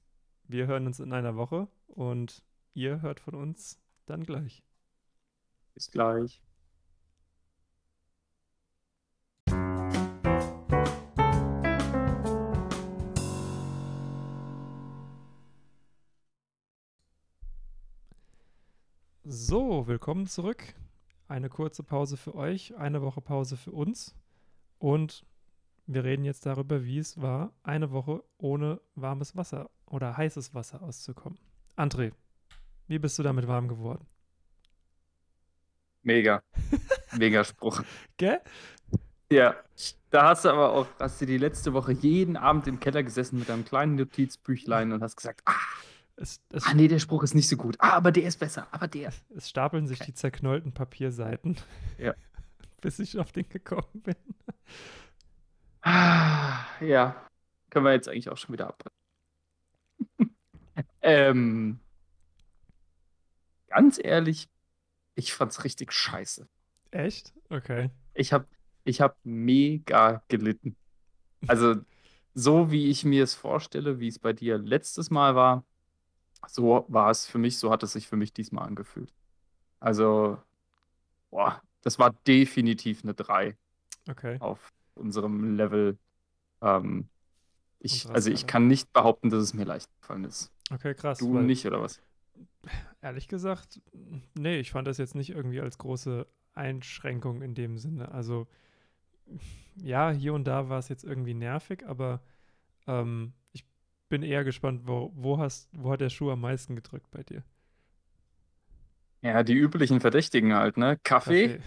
[0.47, 2.45] wir hören uns in einer Woche und
[2.75, 4.63] ihr hört von uns dann gleich.
[5.73, 6.41] Bis gleich.
[19.25, 20.73] So, willkommen zurück.
[21.29, 24.15] Eine kurze Pause für euch, eine Woche Pause für uns.
[24.79, 25.27] Und
[25.85, 30.81] wir reden jetzt darüber, wie es war, eine Woche ohne warmes Wasser oder heißes Wasser
[30.81, 31.37] auszukommen.
[31.77, 32.13] André,
[32.87, 34.07] wie bist du damit warm geworden?
[36.01, 36.41] Mega.
[37.15, 37.83] Mega Spruch.
[38.17, 38.41] Gell?
[39.31, 39.55] Ja.
[40.09, 43.37] Da hast du aber auch, hast du die letzte Woche jeden Abend im Keller gesessen
[43.37, 45.53] mit einem kleinen Notizbüchlein und hast gesagt, ah,
[46.21, 47.77] Es, es, Ah, nee, der Spruch ist nicht so gut.
[47.79, 48.67] Ah, aber der ist besser.
[48.71, 49.13] Aber der.
[49.35, 50.11] es stapeln sich Okay.
[50.11, 51.57] die zerknollten Papierseiten,
[51.97, 52.13] Ja.
[52.81, 54.15] bis ich auf den gekommen bin.
[55.81, 57.15] Ah, ja.
[57.69, 58.97] Können wir jetzt eigentlich auch schon wieder abbrechen.
[61.01, 61.79] ähm,
[63.67, 64.49] ganz ehrlich,
[65.15, 66.47] ich fand's richtig scheiße.
[66.91, 67.33] Echt?
[67.49, 67.91] Okay.
[68.13, 68.47] Ich hab,
[68.83, 70.75] ich hab mega gelitten.
[71.47, 71.75] Also,
[72.33, 75.63] so wie ich mir es vorstelle, wie es bei dir letztes Mal war,
[76.47, 79.13] so war es für mich, so hat es sich für mich diesmal angefühlt.
[79.79, 80.37] Also,
[81.29, 83.57] boah, das war definitiv eine 3
[84.09, 84.37] Okay.
[84.39, 85.97] auf unserem Level.
[86.61, 87.07] Ähm,
[87.79, 90.51] ich, also ich kann nicht behaupten, dass es mir leicht gefallen ist.
[90.71, 91.19] Okay, krass.
[91.19, 92.01] Du nicht, oder was?
[93.01, 93.81] Ehrlich gesagt,
[94.35, 98.11] nee, ich fand das jetzt nicht irgendwie als große Einschränkung in dem Sinne.
[98.11, 98.47] Also,
[99.77, 102.21] ja, hier und da war es jetzt irgendwie nervig, aber
[102.87, 103.33] ähm,
[104.09, 107.43] bin eher gespannt, wo, wo, hast, wo hat der Schuh am meisten gedrückt bei dir?
[109.21, 110.97] Ja, die üblichen Verdächtigen halt, ne?
[111.03, 111.59] Kaffee,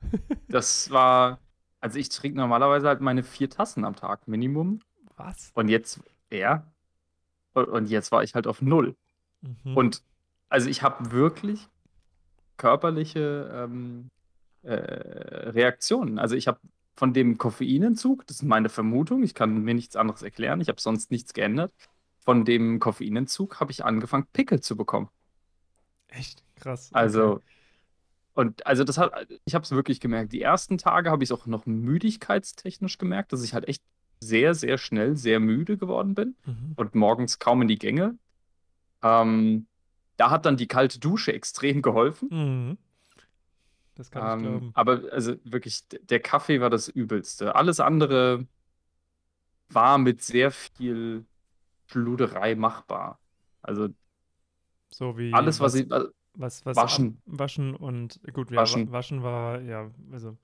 [0.48, 1.40] das war,
[1.80, 4.80] also ich trinke normalerweise halt meine vier Tassen am Tag Minimum.
[5.16, 5.50] Was?
[5.54, 6.00] Und jetzt,
[6.30, 6.66] ja.
[7.54, 8.96] Und- Und jetzt war ich halt auf null.
[9.42, 9.76] Mhm.
[9.76, 10.02] Und
[10.48, 11.68] also ich habe wirklich
[12.56, 14.08] körperliche ähm,
[14.62, 16.18] äh, Reaktionen.
[16.18, 16.60] Also ich habe
[16.94, 20.80] von dem Koffeinentzug, das ist meine Vermutung, ich kann mir nichts anderes erklären, ich habe
[20.80, 21.72] sonst nichts geändert.
[22.20, 25.08] Von dem Koffeinentzug habe ich angefangen, Pickel zu bekommen.
[26.08, 26.88] Echt krass.
[26.90, 26.98] okay.
[27.00, 27.40] Also,
[28.34, 29.12] und also das hat,
[29.44, 30.32] ich habe es wirklich gemerkt.
[30.32, 33.82] Die ersten Tage habe ich es auch noch müdigkeitstechnisch gemerkt, dass ich halt echt
[34.20, 36.72] sehr, sehr schnell sehr müde geworden bin Mhm.
[36.76, 38.16] und morgens kaum in die Gänge.
[39.02, 39.66] Ähm,
[40.16, 42.28] da hat dann die kalte Dusche extrem geholfen.
[42.30, 42.78] Mhm.
[44.02, 44.74] Das kann ich Ähm, glauben.
[44.74, 47.54] aber also wirklich, der Kaffee war das Übelste.
[47.54, 48.46] Alles andere
[49.68, 51.26] war mit sehr viel
[51.88, 53.20] Schluderei machbar.
[53.62, 53.88] Also
[54.90, 57.08] So wie alles, was ich, also was, was Waschen.
[57.08, 58.82] ab- waschen und gut, ja, Waschen.
[58.82, 58.92] waschen.
[58.92, 60.36] waschen war, ja, also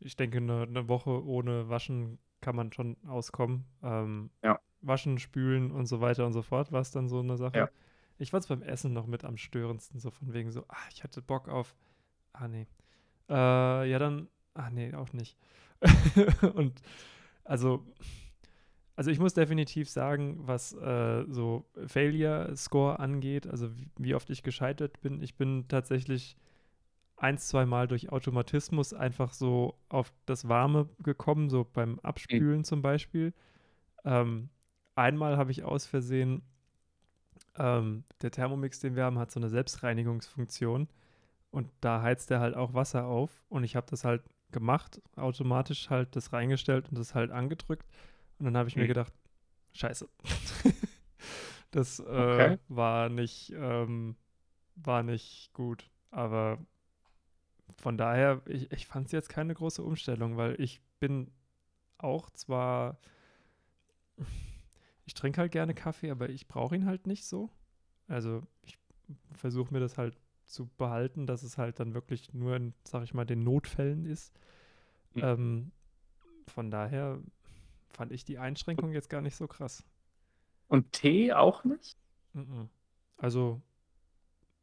[0.00, 3.66] ich denke, eine, eine Woche ohne Waschen kann man schon auskommen.
[3.82, 4.58] Ähm, Ja.
[4.82, 7.58] Waschen, spülen und so weiter und so fort war es dann so eine Sache.
[7.58, 7.70] Ja.
[8.18, 11.04] Ich fand es beim Essen noch mit am störendsten, so von wegen so, ah, ich
[11.04, 11.74] hatte Bock auf,
[12.34, 12.66] ah nee.
[13.32, 15.38] Äh, ja dann, ah nee, auch nicht.
[16.54, 16.82] und
[17.44, 17.82] also,
[18.94, 24.42] also ich muss definitiv sagen, was äh, so Failure-Score angeht, also wie, wie oft ich
[24.42, 26.36] gescheitert bin, ich bin tatsächlich
[27.16, 32.82] ein, zwei Mal durch Automatismus einfach so auf das Warme gekommen, so beim Abspülen zum
[32.82, 33.32] Beispiel.
[34.04, 34.50] Ähm,
[34.94, 36.42] einmal habe ich aus Versehen,
[37.56, 40.88] ähm, der Thermomix, den wir haben, hat so eine Selbstreinigungsfunktion
[41.52, 45.90] und da heizt er halt auch Wasser auf und ich habe das halt gemacht, automatisch
[45.90, 47.86] halt das reingestellt und das halt angedrückt
[48.40, 48.88] und dann habe ich mir Mhm.
[48.88, 49.14] gedacht,
[49.74, 50.08] scheiße.
[51.70, 52.58] das äh, Okay.
[52.68, 54.16] war nicht, ähm,
[54.76, 56.58] war nicht gut, aber
[57.78, 61.30] von daher, ich, ich fand es jetzt keine große Umstellung, weil ich bin
[61.98, 62.98] auch zwar,
[65.04, 67.50] ich trinke halt gerne Kaffee, aber ich brauche ihn halt nicht so.
[68.08, 68.78] Also ich
[69.34, 70.16] versuche mir das halt
[70.52, 74.32] zu behalten, dass es halt dann wirklich nur in, sag ich mal, den Notfällen ist.
[75.14, 75.22] Mhm.
[75.22, 75.72] Ähm,
[76.48, 77.20] von daher
[77.90, 79.84] fand ich die Einschränkung jetzt gar nicht so krass.
[80.66, 81.96] und Tee auch nicht?
[82.34, 82.68] Mhm.
[83.16, 83.62] Also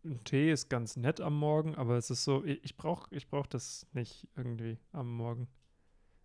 [0.04, 3.47] ein Tee ist ganz nett am Morgen, aber es ist so, ich, brauche ich brauch
[3.47, 5.47] das nicht irgendwie am Morgen.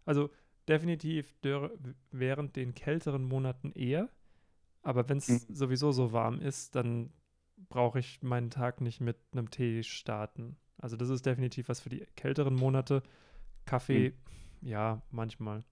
[0.07, 0.31] Also
[0.69, 1.35] definitiv
[2.13, 4.11] während den kälteren Monaten eher,
[4.83, 5.55] aber wenn es Mhm.
[5.55, 7.13] sowieso so warm ist, dann
[7.69, 10.57] brauche ich meinen Tag nicht mit einem Tee starten.
[10.79, 13.03] Also das ist definitiv was für die kälteren Monate.
[13.65, 14.13] Kaffee,
[14.61, 15.65] ja, manchmal.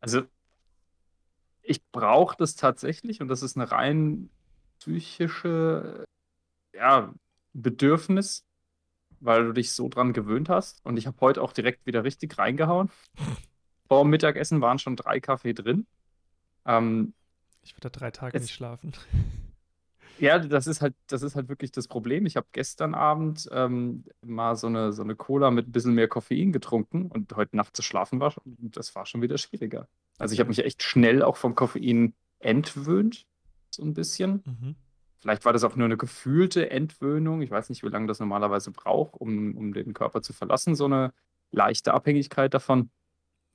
[0.00, 0.22] Also,
[1.62, 4.30] ich brauche das tatsächlich und das ist eine rein
[4.78, 6.04] psychische,
[6.74, 7.12] ja,
[7.52, 8.44] Bedürfnis,
[9.20, 10.84] weil du dich so dran gewöhnt hast.
[10.86, 12.90] Und ich habe heute auch direkt wieder richtig reingehauen.
[13.88, 15.86] Vor dem Mittagessen waren schon drei Kaffee drin.
[16.64, 17.12] Ähm,
[17.62, 18.92] Ich würde da drei Tage Jetzt- nicht schlafen.
[20.20, 22.26] Ja, das ist halt, das ist halt wirklich das Problem.
[22.26, 26.08] Ich habe gestern Abend ähm, mal so eine, so eine Cola mit ein bisschen mehr
[26.08, 29.88] Koffein getrunken und heute Nacht zu schlafen war, schon- das war schon wieder schwieriger.
[30.18, 33.26] Also ich habe mich echt schnell auch vom Koffein entwöhnt,
[33.70, 34.42] so ein bisschen.
[34.44, 34.74] Mhm.
[35.18, 37.42] Vielleicht war das auch nur eine gefühlte Entwöhnung.
[37.42, 40.86] Ich weiß nicht, wie lange das normalerweise braucht, um, um den Körper zu verlassen, so
[40.86, 41.12] eine
[41.50, 42.90] leichte Abhängigkeit davon.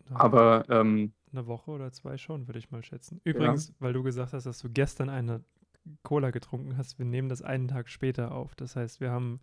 [0.10, 0.18] Ja.
[0.18, 3.20] Aber ähm, Eine Woche oder zwei schon, würde ich mal schätzen.
[3.24, 5.44] Übrigens, weil du gesagt hast, dass du gestern eine
[6.04, 8.56] Cola getrunken hast, wir nehmen das einen Tag später auf.
[8.56, 9.40] Das heißt, wir haben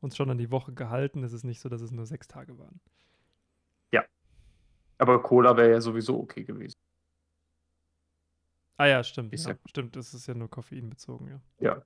[0.00, 1.22] uns schon an die Woche gehalten.
[1.22, 2.80] Es ist nicht so, dass es nur sechs Tage waren.
[4.98, 6.76] aber Cola wäre ja sowieso okay gewesen.
[8.76, 9.36] Ah ja, stimmt.
[9.36, 11.40] Ja, ja- stimmt, das ist ja nur Koffein bezogen, ja.
[11.58, 11.82] Ja.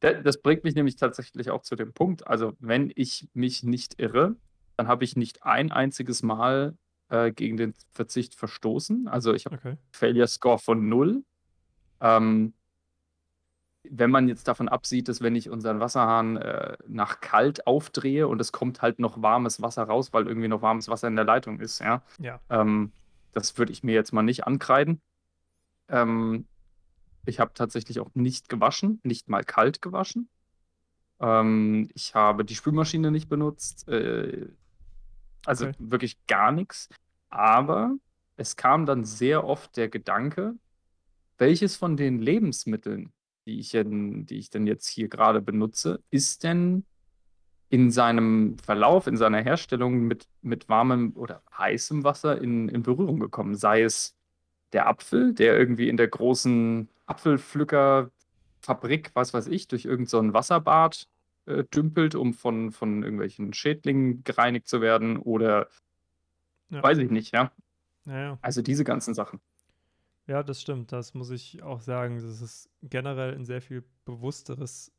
[0.00, 4.00] Da- Das bringt mich nämlich tatsächlich auch zu dem Punkt, also wenn ich mich nicht
[4.00, 4.36] irre,
[4.78, 6.78] dann habe ich nicht ein einziges Mal
[7.10, 9.06] äh, gegen den Verzicht verstoßen.
[9.06, 9.76] Also ich habe Okay.
[9.92, 11.24] Failure Score von null.
[12.00, 12.54] Ähm,
[13.90, 18.40] wenn man jetzt davon absieht, dass wenn ich unseren Wasserhahn äh, nach kalt aufdrehe und
[18.40, 21.60] es kommt halt noch warmes Wasser raus, weil irgendwie noch warmes Wasser in der Leitung
[21.60, 22.40] ist, ja, Ja.
[22.50, 22.92] ähm,
[23.32, 25.00] das würde ich mir jetzt mal nicht ankreiden.
[25.88, 26.46] Ähm,
[27.26, 30.28] ich habe tatsächlich auch nicht gewaschen, nicht mal kalt gewaschen.
[31.20, 33.88] Ähm, ich habe die Spülmaschine nicht benutzt.
[33.88, 34.48] Äh,
[35.44, 35.76] also Okay.
[35.78, 36.88] wirklich gar nichts.
[37.28, 37.94] Aber
[38.36, 40.54] es kam dann sehr oft der Gedanke,
[41.38, 43.12] welches von den Lebensmitteln,
[43.46, 46.84] die ich, denn, die ich denn jetzt hier gerade benutze, ist denn
[47.68, 53.20] in seinem Verlauf, in seiner Herstellung mit, mit warmem oder heißem Wasser in, in Berührung
[53.20, 53.56] gekommen?
[53.56, 54.14] Sei es
[54.72, 61.08] der Apfel, der irgendwie in der großen Apfelpflückerfabrik, was weiß ich, durch irgendein so Wasserbad
[61.46, 65.68] äh, dümpelt, um von, von irgendwelchen Schädlingen gereinigt zu werden, oder
[66.70, 66.82] Ja.
[66.82, 67.52] weiß ich nicht, ja.
[68.06, 68.38] Ja, ja.
[68.42, 69.40] Also diese ganzen Sachen.
[70.26, 70.92] Ja, das stimmt.
[70.92, 72.16] Das muss ich auch sagen.
[72.16, 74.92] Das ist generell ein sehr viel bewussteres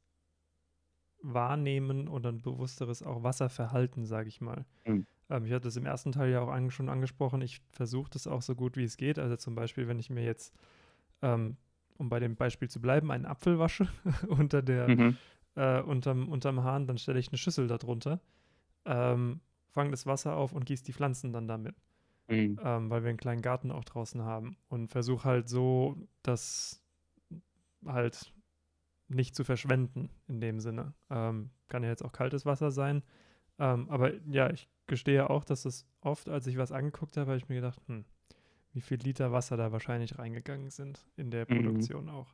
[1.21, 4.65] Wahrnehmen und ein bewussteres auch Wasserverhalten, sage ich mal.
[4.85, 5.05] Mhm.
[5.29, 7.41] Ähm, ich hatte das im ersten Teil ja auch an, schon angesprochen.
[7.41, 9.19] Ich versuche das auch so gut wie es geht.
[9.19, 10.53] Also zum Beispiel, wenn ich mir jetzt,
[11.21, 11.57] ähm,
[11.97, 13.87] um bei dem Beispiel zu bleiben, einen Apfel wasche
[14.29, 15.17] unter der, Mhm.
[15.55, 18.21] äh, unterm, unterm Hahn, dann stelle ich eine Schüssel darunter,
[18.85, 21.75] ähm, fange das Wasser auf und gieße die Pflanzen dann damit
[22.29, 22.57] Mhm.
[22.59, 26.81] ähm, weil wir einen kleinen Garten auch draußen haben und versuche halt so, das
[27.85, 28.33] halt
[29.09, 30.93] nicht zu verschwenden in dem Sinne.
[31.09, 33.03] Ähm, kann ja jetzt auch kaltes Wasser sein.
[33.59, 37.37] Ähm, aber ja, ich gestehe auch, dass es oft, als ich was angeguckt habe, habe
[37.39, 38.05] ich mir gedacht, hm,
[38.73, 41.87] wie viel Liter Wasser da wahrscheinlich reingegangen sind in der Mhm.
[41.87, 42.33] Produktion auch.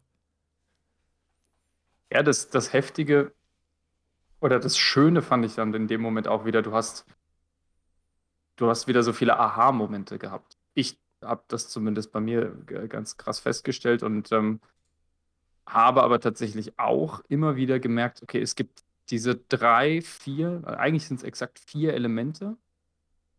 [2.11, 3.33] Ja, das, das Heftige
[4.41, 7.05] oder das Schöne fand ich dann in dem Moment auch wieder, du hast,
[8.55, 10.57] du hast wieder so viele Aha-Momente gehabt.
[10.73, 12.51] Ich habe das zumindest bei mir
[12.89, 14.59] ganz krass festgestellt und ähm,
[15.67, 21.17] habe aber tatsächlich auch immer wieder gemerkt, okay, es gibt diese drei, vier, eigentlich sind
[21.17, 22.57] es exakt vier Elemente,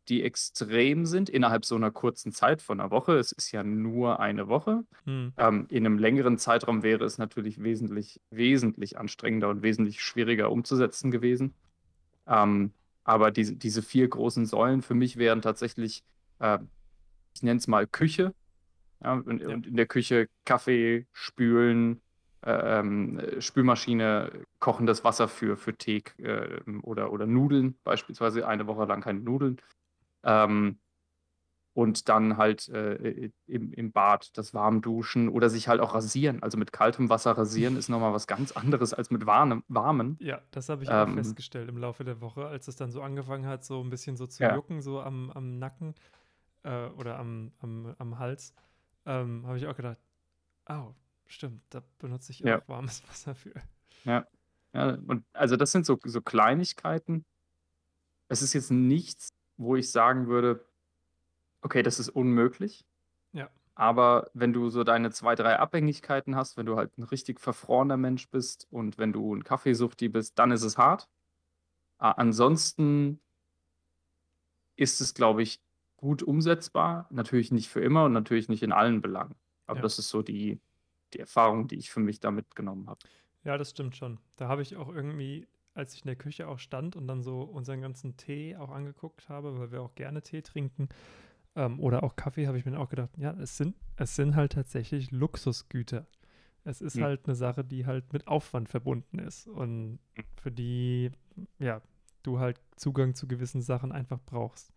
[0.08, 3.16] die extrem sind innerhalb so einer kurzen Zeit von einer Woche.
[3.18, 4.84] Es ist ja nur eine Woche.
[5.04, 10.50] Hm, Ähm, in einem längeren Zeitraum wäre es natürlich wesentlich, wesentlich anstrengender und wesentlich schwieriger
[10.50, 11.54] umzusetzen gewesen.
[12.26, 12.72] Ähm,
[13.04, 16.04] aber diese, diese vier großen Säulen für mich wären tatsächlich,
[16.40, 16.58] äh,
[17.34, 18.34] ich nenne es mal Küche.
[19.02, 19.48] Ja, und, Ja.
[19.48, 22.00] und in der Küche Kaffee, Spülen,
[22.42, 28.84] äh, ähm, Spülmaschine, kochendes Wasser für, für Tee äh, oder, oder Nudeln, beispielsweise eine Woche
[28.86, 29.60] lang keine Nudeln.
[30.22, 30.78] Ähm,
[31.74, 36.42] und dann halt äh, im, im Bad das Warmduschen oder sich halt auch rasieren.
[36.42, 40.16] Also mit kaltem Wasser rasieren ist nochmal was ganz anderes als mit warmem, warmen.
[40.20, 43.02] Ja, das habe ich auch Ähm, festgestellt im Laufe der Woche, als es dann so
[43.02, 44.54] angefangen hat, so ein bisschen so zu Ja.
[44.54, 45.94] jucken, so am, am Nacken
[46.62, 48.54] äh, oder am, am, am Hals,
[49.06, 49.98] ähm, habe ich auch gedacht,
[50.68, 50.94] oh,
[51.26, 52.58] stimmt, da benutze ich Ja.
[52.58, 53.52] auch warmes Wasser für.
[54.04, 54.26] Ja,
[54.72, 57.24] und also das sind so, so Kleinigkeiten.
[58.28, 60.64] Es ist jetzt nichts, wo ich sagen würde,
[61.64, 62.84] okay, das ist unmöglich.
[63.32, 63.50] Ja.
[63.74, 67.96] Aber wenn du so deine zwei, drei Abhängigkeiten hast, wenn du halt ein richtig verfrorener
[67.96, 71.08] Mensch bist und wenn du ein Kaffeesuchti bist, dann ist es hart.
[71.98, 73.20] A- Ansonsten
[74.76, 75.60] ist es, glaube ich,
[75.96, 77.06] gut umsetzbar.
[77.10, 79.34] Natürlich nicht für immer und natürlich nicht in allen Belangen.
[79.66, 79.82] Aber Ja.
[79.82, 80.60] das ist so die,
[81.12, 83.00] die Erfahrung, die ich für mich da mitgenommen habe.
[83.44, 84.18] Ja, das stimmt schon.
[84.36, 87.42] Da habe ich auch irgendwie, als ich in der Küche auch stand und dann so
[87.42, 90.88] unseren ganzen Tee auch angeguckt habe, weil wir auch gerne Tee trinken
[91.56, 94.52] ähm, oder auch Kaffee, habe ich mir auch gedacht, ja, es sind, es sind halt
[94.52, 96.06] tatsächlich Luxusgüter.
[96.64, 97.02] Es ist Hm.
[97.02, 99.98] halt eine Sache, die halt mit Aufwand verbunden ist und
[100.36, 101.10] für die,
[101.58, 101.82] ja,
[102.22, 104.72] du halt Zugang zu gewissen Sachen einfach brauchst.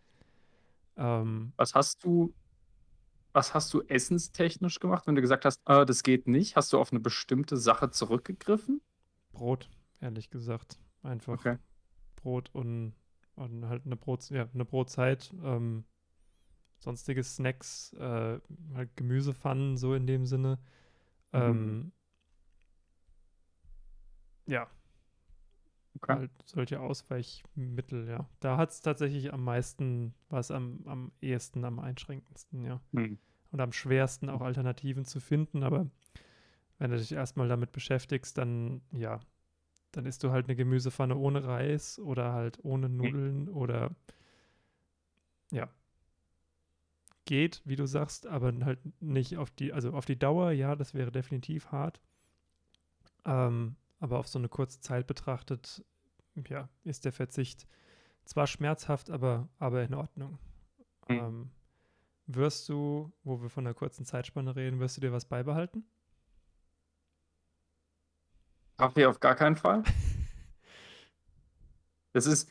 [0.98, 2.34] Ähm, Was hast du,
[3.34, 6.56] was hast du essenstechnisch gemacht, wenn du gesagt hast, äh, das geht nicht?
[6.56, 8.82] Hast du auf eine bestimmte Sache zurückgegriffen?
[9.32, 9.70] Brot,
[10.02, 10.80] ehrlich gesagt.
[11.04, 11.58] Einfach Okay.
[12.18, 12.94] Brot und,
[13.36, 15.34] und halt eine, Brot, ja, eine Brotzeit.
[15.44, 15.86] Ähm,
[16.80, 18.40] sonstige Snacks, äh,
[18.76, 20.60] halt Gemüsepfannen, so in dem Sinne.
[21.34, 21.40] Mhm.
[21.40, 21.92] Ähm,
[24.48, 24.68] ja,
[26.02, 26.14] Okay.
[26.14, 28.30] halt solche Ausweichmittel, ja.
[28.40, 32.80] Da hat es tatsächlich am meisten, war es am, am ehesten, am einschränkendsten, ja.
[32.94, 33.18] Hm.
[33.52, 35.88] Und am schwersten auch Alternativen zu finden, aber
[36.80, 39.20] wenn du dich erstmal damit beschäftigst, dann ja,
[39.92, 43.96] dann isst du halt eine Gemüsepfanne ohne Reis oder halt ohne Nudeln oder
[45.52, 45.70] ja.
[47.28, 50.96] Geht, wie du sagst, aber halt nicht auf die, also auf die Dauer, ja, das
[50.96, 52.02] wäre definitiv hart.
[53.26, 55.86] Ähm, aber auf so eine kurze Zeit betrachtet,
[56.48, 57.68] ja, ist der Verzicht
[58.26, 60.40] zwar schmerzhaft, aber, aber in Ordnung.
[61.08, 61.16] Mhm.
[61.16, 61.52] Ähm,
[62.28, 65.86] wirst du, wo wir von einer kurzen Zeitspanne reden, wirst du dir was beibehalten?
[68.78, 69.84] Kaffee auf gar keinen Fall.
[72.14, 72.50] Das ist,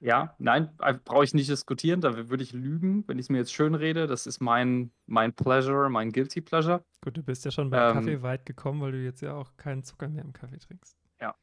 [0.00, 3.38] ja, nein, äh, brauche ich nicht diskutieren, da würde ich lügen, wenn ich es mir
[3.38, 4.06] jetzt schön rede.
[4.06, 6.84] Das ist mein, mein Pleasure, mein Guilty Pleasure.
[7.02, 9.56] Gut, du bist ja schon beim ähm, Kaffee weit gekommen, weil du jetzt ja auch
[9.56, 10.96] keinen Zucker mehr im Kaffee trinkst.
[11.20, 11.34] Ja.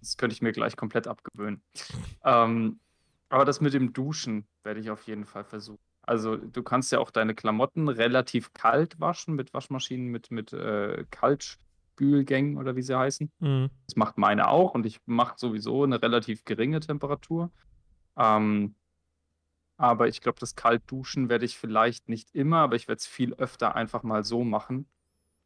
[0.00, 1.62] Das könnte ich mir gleich komplett abgewöhnen.
[2.24, 2.78] ähm,
[3.28, 5.80] aber das mit dem Duschen werde ich auf jeden Fall versuchen.
[6.02, 11.04] Also du kannst ja auch deine Klamotten relativ kalt waschen mit Waschmaschinen, mit, mit äh,
[11.10, 11.58] Kalt,
[11.96, 13.30] Spülgängen oder wie sie heißen.
[13.40, 13.70] Mhm.
[13.86, 17.50] Das macht meine auch und ich mache sowieso eine relativ geringe Temperatur.
[18.16, 18.74] Ähm,
[19.78, 23.34] aber ich glaube, das Kaltduschen werde ich vielleicht nicht immer, aber ich werde es viel
[23.34, 24.86] öfter einfach mal so machen,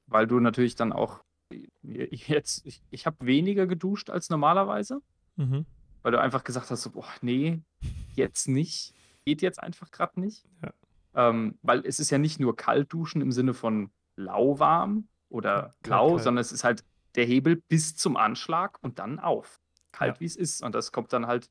[0.06, 1.22] weil du natürlich dann auch
[1.82, 5.00] jetzt, ich, ich habe weniger geduscht als normalerweise,
[5.36, 5.66] mhm.
[6.02, 7.60] weil du einfach gesagt hast, so, boah, nee,
[8.14, 8.92] jetzt nicht,
[9.24, 10.44] geht jetzt einfach gerade nicht.
[10.62, 10.72] Ja.
[11.12, 16.24] Ähm, weil es ist ja nicht nur Kaltduschen im Sinne von lauwarm, oder blau, kalt,
[16.24, 19.60] sondern es ist halt der Hebel bis zum Anschlag und dann auf.
[19.92, 20.20] Kalt ja.
[20.20, 20.62] wie es ist.
[20.62, 21.48] Und das kommt dann halt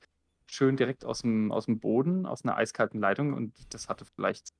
[0.48, 4.54] schön direkt aus dem, aus dem Boden, aus einer eiskalten Leitung und das hatte vielleicht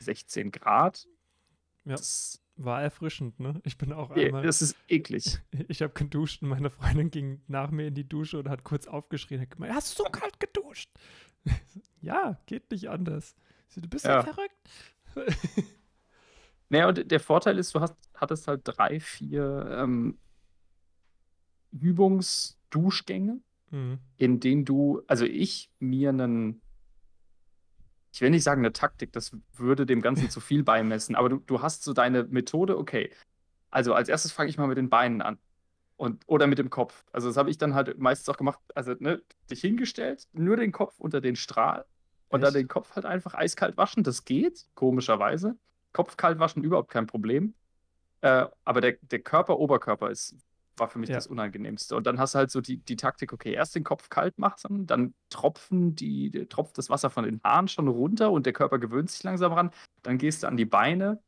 [0.00, 1.06] 16 Grad.
[1.84, 1.92] Ja.
[1.92, 3.60] Das war erfrischend, ne?
[3.64, 4.42] Ich bin auch einmal.
[4.42, 5.40] Das ist eklig.
[5.68, 8.86] Ich habe geduscht und meine Freundin ging nach mir in die Dusche und hat kurz
[8.86, 9.40] aufgeschrien.
[9.40, 10.90] Hat gemeint, hast du so kalt geduscht?
[12.00, 13.34] ja, geht nicht anders.
[13.76, 14.70] Du bist ja, ja verrückt.
[16.68, 17.94] Naja, und der Vorteil ist, du hast,
[18.24, 20.18] hattest halt drei, vier ähm,
[21.72, 23.98] Übungsduschgänge, mhm.
[24.16, 26.60] in denen du, also ich mir einen,
[28.12, 31.36] ich will nicht sagen eine Taktik, das würde dem Ganzen zu viel beimessen, aber du,
[31.38, 33.10] du hast so deine Methode, okay.
[33.70, 35.38] Also als erstes fange ich mal mit den Beinen an.
[35.96, 37.04] Und, oder mit dem Kopf.
[37.12, 40.72] Also das habe ich dann halt meistens auch gemacht, also ne, dich hingestellt, nur den
[40.72, 41.84] Kopf unter den Strahl
[42.28, 42.48] und Echt?
[42.48, 44.02] dann den Kopf halt einfach eiskalt waschen.
[44.02, 45.56] Das geht, komischerweise.
[45.92, 47.54] Kopf kalt waschen überhaupt kein Problem.
[48.24, 50.34] Äh, aber der, der Körper, Oberkörper ist,
[50.78, 51.16] war für mich ja.
[51.16, 51.94] das Unangenehmste.
[51.94, 54.86] Und dann hast du halt so die, die Taktik, okay, erst den Kopf kalt machen,
[54.86, 59.10] dann tropfen die, tropft das Wasser von den Haaren schon runter und der Körper gewöhnt
[59.10, 59.70] sich langsam ran.
[60.02, 61.20] Dann gehst du an die Beine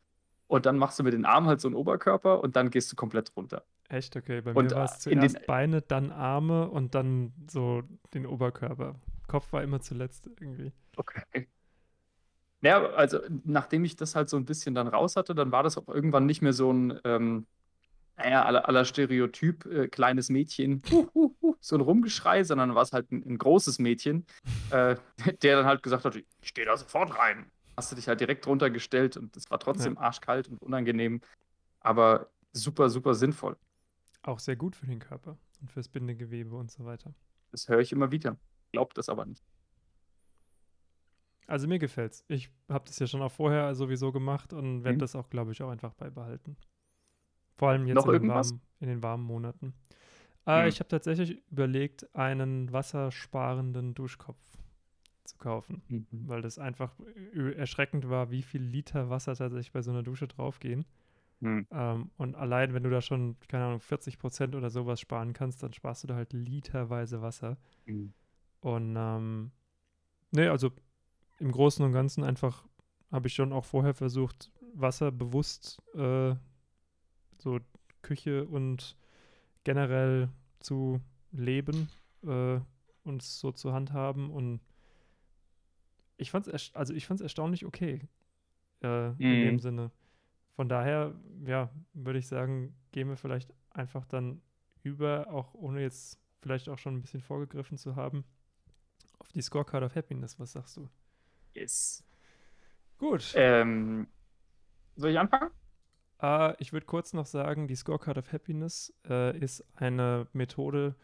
[0.46, 2.96] und dann machst du mit den Armen halt so einen Oberkörper und dann gehst du
[2.96, 3.62] komplett runter.
[3.90, 4.40] Echt, okay.
[4.40, 7.82] Bei und mir war es zuerst den, Beine, dann Arme und dann so
[8.14, 8.94] den Oberkörper.
[9.28, 10.72] Kopf war immer zuletzt irgendwie.
[10.96, 11.46] Okay.
[12.62, 15.76] Ja, also nachdem ich das halt so ein bisschen dann raus hatte, dann war das
[15.76, 17.46] auch irgendwann nicht mehr so ein, ähm,
[18.16, 22.82] naja, aller, aller Stereotyp, äh, kleines Mädchen, hu, hu, hu, so ein Rumgeschrei, sondern war
[22.82, 24.26] es halt ein, ein großes Mädchen,
[24.70, 24.96] äh,
[25.42, 27.50] der dann halt gesagt hat, ich stehe da sofort rein.
[27.76, 30.00] Hast du dich halt direkt runtergestellt und es war trotzdem ja.
[30.00, 31.20] arschkalt und unangenehm,
[31.80, 33.56] aber super, super sinnvoll.
[34.22, 37.12] Auch sehr gut für den Körper und fürs Bindegewebe und so weiter.
[37.52, 38.38] Das höre ich immer wieder.
[38.72, 39.44] Glaubt das aber nicht.
[41.46, 42.24] Also mir gefällt's.
[42.28, 45.00] Ich habe das ja schon auch vorher sowieso gemacht und werde mhm.
[45.00, 46.56] das auch, glaube ich, auch einfach beibehalten.
[47.54, 49.74] Vor allem jetzt in den, warmen, in den, warmen, Monaten.
[50.46, 50.68] Äh, mhm.
[50.68, 54.38] Ich habe tatsächlich überlegt, einen wassersparenden Duschkopf
[55.24, 56.06] zu kaufen, mhm.
[56.10, 56.92] weil das einfach
[57.56, 60.84] erschreckend war, wie viel Liter Wasser tatsächlich bei so einer Dusche draufgehen.
[61.40, 61.66] Mhm.
[61.70, 65.62] Ähm, und allein, wenn du da schon, keine Ahnung, 40 Prozent oder sowas sparen kannst,
[65.62, 67.56] dann sparst du da halt literweise Wasser.
[67.86, 68.12] Mhm.
[68.60, 69.50] Und ähm,
[70.30, 70.70] nee, also
[71.38, 72.64] im Großen und Ganzen einfach
[73.10, 76.34] habe ich schon auch vorher versucht, Wasser bewusst äh,
[77.38, 77.60] so
[78.02, 78.96] Küche und
[79.64, 80.28] generell
[80.60, 81.00] zu
[81.32, 81.88] leben
[82.24, 82.60] äh,
[83.04, 84.60] und so zu handhaben und
[86.18, 88.08] ich fand es also ich fand es erstaunlich okay
[88.82, 89.16] äh, mhm.
[89.18, 89.58] in dem mhm.
[89.58, 89.90] Sinne.
[90.54, 91.14] Von daher,
[91.44, 94.40] ja, würde ich sagen, gehen wir vielleicht einfach dann
[94.82, 98.24] über, auch ohne jetzt vielleicht auch schon ein bisschen vorgegriffen zu haben,
[99.18, 100.38] auf die Scorecard of Happiness.
[100.38, 100.88] Was sagst du?
[101.56, 102.04] Yes.
[102.98, 103.32] Gut.
[103.34, 104.08] Ähm,
[104.94, 105.50] soll ich anfangen?
[106.22, 110.94] Uh, ich würde kurz noch sagen, die Scorecard of Happiness äh, ist eine Methode,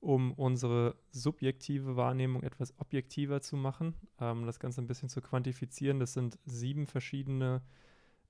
[0.00, 6.00] um unsere subjektive Wahrnehmung etwas objektiver zu machen, ähm, das Ganze ein bisschen zu quantifizieren.
[6.00, 7.62] Das sind sieben verschiedene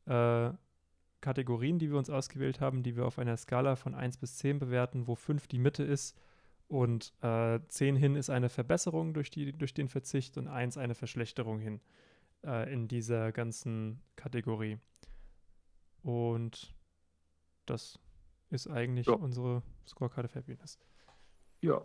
[0.06, 0.50] äh,
[1.20, 4.58] Kategorien, die wir uns ausgewählt haben, die wir auf einer Skala von 1 bis 10
[4.58, 6.16] bewerten, wo 5 die Mitte ist
[6.74, 10.96] und äh, 10 hin ist eine Verbesserung durch, die, durch den Verzicht und 1 eine
[10.96, 11.80] Verschlechterung hin
[12.44, 14.78] äh, in dieser ganzen Kategorie.
[16.02, 16.74] Und
[17.64, 18.00] das
[18.50, 19.12] ist eigentlich ja.
[19.12, 20.80] unsere Scorecard of Happiness.
[21.60, 21.80] Ja.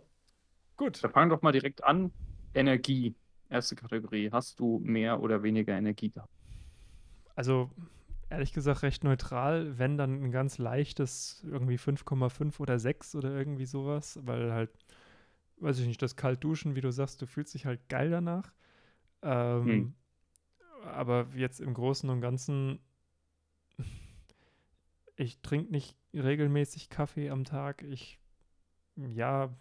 [0.76, 1.04] Gut.
[1.04, 2.10] Dann fangen doch mal direkt an.
[2.52, 3.14] Energie.
[3.48, 4.32] Erste Kategorie.
[4.32, 6.34] Hast du mehr oder weniger Energie gehabt?
[7.36, 7.70] Also
[8.30, 13.66] ehrlich gesagt recht neutral, wenn dann ein ganz leichtes, irgendwie 5,5 oder 6 oder irgendwie
[13.66, 14.70] sowas, weil halt,
[15.58, 18.52] weiß ich nicht, das Kaltduschen, wie du sagst, du fühlst dich halt geil danach.
[19.22, 19.94] Ähm, Hm.
[20.84, 22.80] aber jetzt im Großen und Ganzen,
[25.16, 27.82] ich trinke nicht regelmäßig Kaffee am Tag.
[27.82, 28.18] Ich,
[28.96, 29.54] ja,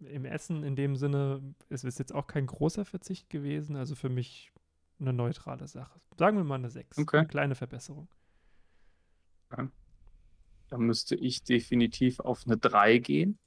[0.00, 3.76] im Essen in dem Sinne, es ist jetzt auch kein großer Verzicht gewesen.
[3.76, 4.52] Also für mich
[5.00, 6.00] eine neutrale Sache.
[6.18, 6.98] Sagen wir mal eine 6.
[6.98, 7.18] Okay.
[7.18, 8.08] Eine kleine Verbesserung.
[10.68, 13.38] Da müsste ich definitiv auf eine 3 gehen.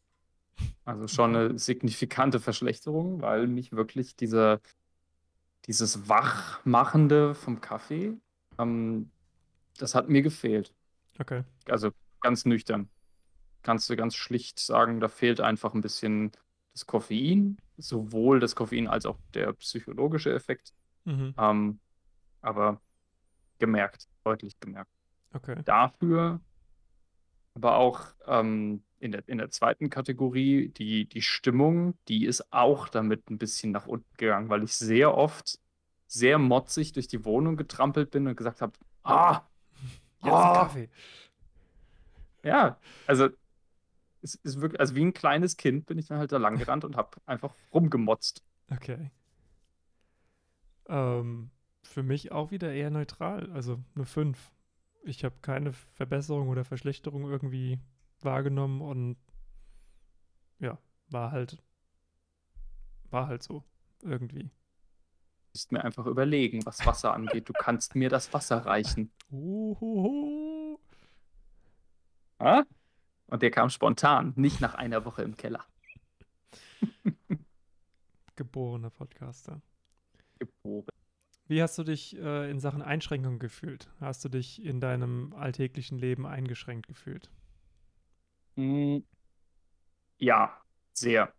[0.85, 4.61] Also schon eine signifikante Verschlechterung, weil mich wirklich dieser,
[5.65, 8.13] dieses Wachmachende vom Kaffee,
[8.57, 9.11] ähm,
[9.77, 10.73] das hat mir gefehlt.
[11.19, 11.43] Okay.
[11.65, 11.91] Also
[12.21, 12.89] ganz nüchtern.
[13.61, 16.31] Kannst du ganz schlicht sagen, da fehlt einfach ein bisschen
[16.71, 20.73] das Koffein, sowohl das Koffein als auch der psychologische Effekt.
[21.07, 21.33] Mhm.
[21.37, 21.79] Ähm,
[22.41, 22.81] aber
[23.59, 24.91] gemerkt, deutlich gemerkt.
[25.33, 25.61] Okay.
[25.65, 26.41] Dafür
[27.57, 32.87] aber auch ähm, in der, in der zweiten Kategorie, die, die Stimmung, die ist auch
[32.87, 35.59] damit ein bisschen nach unten gegangen, weil ich sehr oft
[36.05, 39.41] sehr motzig durch die Wohnung getrampelt bin und gesagt habe, ah,
[40.23, 40.89] Jetzt ein Kaffee.
[42.43, 43.29] ja, also
[44.21, 46.85] es ist wirklich, also wie ein kleines Kind bin ich dann halt da lang gerannt
[46.85, 48.43] und habe einfach rumgemotzt.
[48.71, 49.09] Okay.
[50.87, 51.51] Ähm,
[51.83, 54.51] für mich auch wieder eher neutral, also eine 5.
[55.03, 57.79] Ich habe keine Verbesserung oder Verschlechterung irgendwie
[58.21, 59.17] wahrgenommen und
[60.59, 60.77] ja,
[61.09, 61.63] war halt,
[63.09, 63.63] war halt so
[64.01, 64.43] irgendwie.
[64.43, 64.49] Du
[65.53, 67.47] musst mir einfach überlegen, was Wasser angeht.
[67.47, 69.11] Du kannst mir das Wasser reichen.
[69.31, 70.79] Uhuhu.
[72.39, 72.63] Ah?
[73.27, 75.65] Und der kam spontan, nicht nach einer Woche im Keller.
[78.35, 79.61] Geborener Podcaster.
[80.39, 80.87] Geboren.
[81.47, 83.89] Wie hast du dich äh, in Sachen Einschränkung gefühlt?
[83.99, 87.31] Hast du dich in deinem alltäglichen Leben eingeschränkt gefühlt?
[88.57, 88.99] Mm,
[90.19, 90.57] Ja,
[90.93, 91.33] sehr.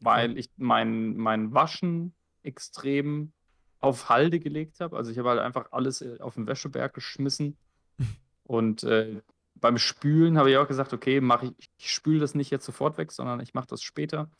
[0.00, 3.32] Weil ich mein, mein Waschen extrem
[3.80, 4.96] auf Halde gelegt habe.
[4.96, 7.56] Also ich habe halt einfach alles äh, auf den Wäscheberg geschmissen.
[8.44, 9.20] Und äh,
[9.54, 12.98] beim Spülen habe ich auch gesagt, okay, mach ich, ich spüle das nicht jetzt sofort
[12.98, 14.30] weg, sondern ich mache das später.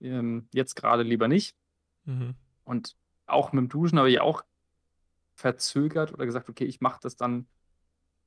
[0.00, 1.56] Ähm, jetzt gerade lieber nicht.
[2.04, 2.34] Mhm.
[2.64, 2.96] Und
[3.26, 4.42] auch mit dem Duschen habe ich auch
[5.34, 7.46] verzögert oder gesagt, okay, ich mache das dann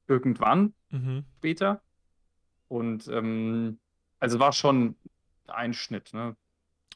[0.07, 1.25] irgendwann Mhm.
[1.37, 1.81] später.
[2.67, 3.79] Und ähm,
[4.19, 4.95] also war schon
[5.47, 6.35] ein Schnitt, ne?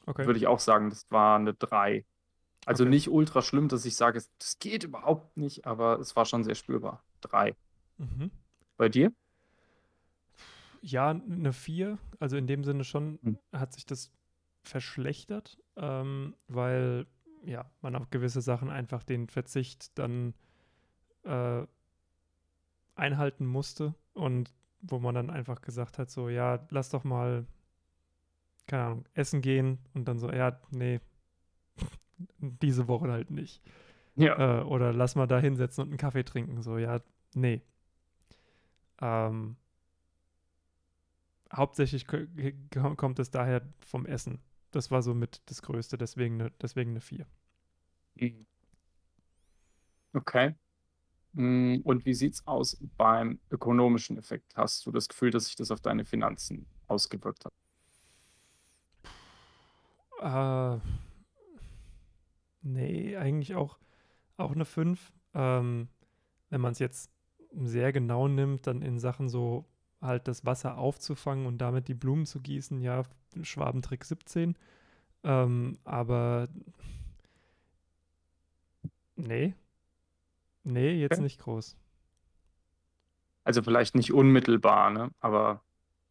[0.06, 0.26] Okay.
[0.26, 2.04] Würde ich auch sagen, das war eine 3.
[2.66, 2.90] Also Okay.
[2.90, 6.44] nicht ultra schlimm, dass ich sage, es- das geht überhaupt nicht, aber es war schon
[6.44, 7.02] sehr spürbar.
[7.20, 7.56] 3.
[7.98, 8.30] Mhm.
[8.76, 9.12] Bei dir?
[10.82, 11.98] Ja, eine 4.
[12.20, 13.38] Also in dem Sinne schon Hm.
[13.52, 14.10] hat sich das
[14.62, 17.06] verschlechtert, ähm, weil
[17.46, 20.34] ja, man auf gewisse Sachen einfach den Verzicht dann
[21.24, 21.66] äh,
[22.96, 27.46] einhalten musste und wo man dann einfach gesagt hat, so, ja, lass doch mal,
[28.66, 31.00] keine Ahnung, essen gehen und dann so, ja, nee,
[32.38, 33.62] diese Woche halt nicht.
[34.16, 34.60] Ja.
[34.60, 36.62] Äh, oder lass mal da hinsetzen und einen Kaffee trinken.
[36.62, 37.00] So, ja,
[37.34, 37.62] nee.
[39.00, 39.56] Ähm,
[41.52, 42.26] hauptsächlich ko-
[42.72, 44.40] ko- kommt es daher vom Essen.
[44.74, 47.26] Das war so mit das Größte, deswegen eine, deswegen eine 4.
[48.16, 48.46] Mhm.
[50.14, 50.54] Okay.
[51.34, 54.56] Mm, Und wie sieht's aus beim ökonomischen Effekt?
[54.56, 57.52] Hast du das Gefühl, dass sich das auf deine Finanzen ausgewirkt hat?
[60.20, 60.78] Äh,
[62.62, 63.78] nee, eigentlich auch,
[64.36, 65.12] auch eine 5.
[65.34, 65.88] Ähm,
[66.50, 67.10] wenn man es jetzt
[67.52, 69.66] sehr genau nimmt, dann in Sachen so
[70.04, 73.02] halt das Wasser aufzufangen und damit die Blumen zu gießen, ja,
[73.42, 74.56] Schwabentrick 17.
[75.24, 76.48] Ähm, aber
[79.16, 79.54] nee,
[80.64, 81.22] nee, jetzt Okay.
[81.22, 81.76] nicht groß.
[83.44, 85.10] Also vielleicht nicht unmittelbar, ne?
[85.20, 85.62] Aber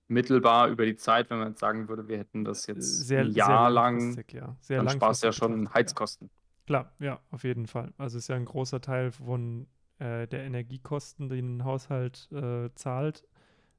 [0.08, 3.32] mittelbar über die Zeit, wenn man jetzt sagen würde, wir hätten das jetzt Sehr, ein
[3.32, 4.56] sehr Jahr lang, langfristig, ja.
[4.62, 5.76] Sehr dann sparst du ja schon betrachtet, ja.
[5.76, 6.32] Heizkosten.
[6.68, 7.94] Klar, ja, auf jeden Fall.
[7.98, 9.68] Also ist ja ein großer Teil von
[10.00, 13.26] äh, der Energiekosten, den ein Haushalt äh, zahlt.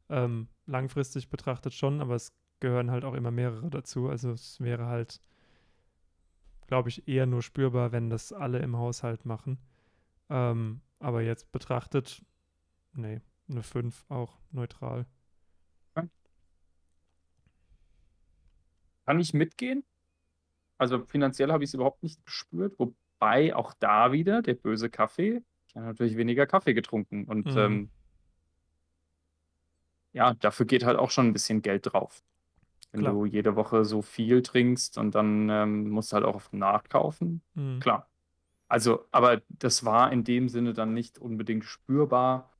[0.08, 4.08] Ähm, langfristig betrachtet schon, aber es gehören halt auch immer mehrere dazu.
[4.08, 5.20] Also es wäre halt,
[6.66, 9.58] glaube ich, eher nur spürbar, wenn das alle im Haushalt machen.
[10.30, 12.22] Ähm, aber jetzt betrachtet,
[12.94, 15.06] nee, eine 5 auch neutral.
[19.06, 19.84] Kann ich mitgehen?
[20.78, 25.42] Also finanziell habe ich es überhaupt nicht gespürt, wobei auch da wieder der böse Kaffee,
[25.68, 27.58] ich habe natürlich weniger Kaffee getrunken und Mhm.
[27.58, 27.90] ähm,
[30.14, 32.22] ja, dafür geht halt auch schon ein bisschen Geld drauf.
[32.92, 33.12] Wenn Klar.
[33.14, 37.42] du jede Woche so viel trinkst und dann ähm, musst du halt auch oft nachkaufen,
[37.54, 37.80] Mhm.
[37.80, 38.08] klar.
[38.68, 42.50] Also, aber das war in dem Sinne dann nicht unbedingt spürbar,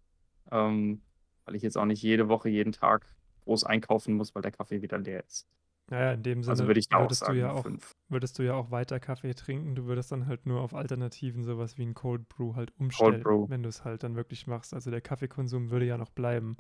[0.50, 1.02] ähm,
[1.46, 3.07] weil ich jetzt auch nicht jede Woche, jeden Tag
[3.44, 5.48] groß einkaufen muss, weil der Kaffee wieder leer ist.
[5.90, 7.92] Naja, in dem Also Sinne würde ich da auch würdest du sagen, ja auch, fünf.
[8.09, 9.74] würdest du ja auch weiter Kaffee trinken.
[9.74, 13.48] Du würdest dann halt nur auf Alternativen, sowas wie ein Cold Brew halt umstellen, Brew.
[13.48, 14.72] wenn du es halt dann wirklich machst.
[14.74, 16.57] Also der Kaffeekonsum würde ja noch bleiben.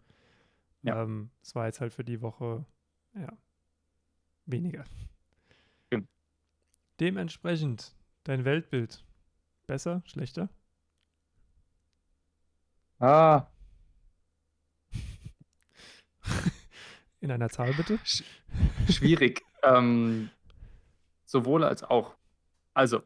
[0.84, 1.02] Ja.
[1.02, 2.64] Ähm, es war jetzt halt für die Woche,
[3.14, 3.32] ja,
[4.46, 4.84] weniger.
[5.86, 6.08] Stimmt.
[7.00, 9.04] Dementsprechend, dein Weltbild,
[9.66, 10.50] besser, schlechter?
[13.00, 13.46] Ah,
[17.20, 17.98] In einer Zahl bitte?
[18.04, 18.22] sch
[18.90, 19.42] schwierig.
[19.62, 20.30] ähm,
[21.24, 22.16] sowohl als auch.
[22.74, 23.02] Also,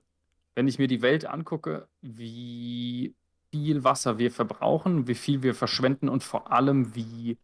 [0.54, 3.14] wenn ich mir die Welt angucke, wie
[3.50, 7.38] viel Wasser wir verbrauchen, wie viel wir verschwenden und vor allem, wie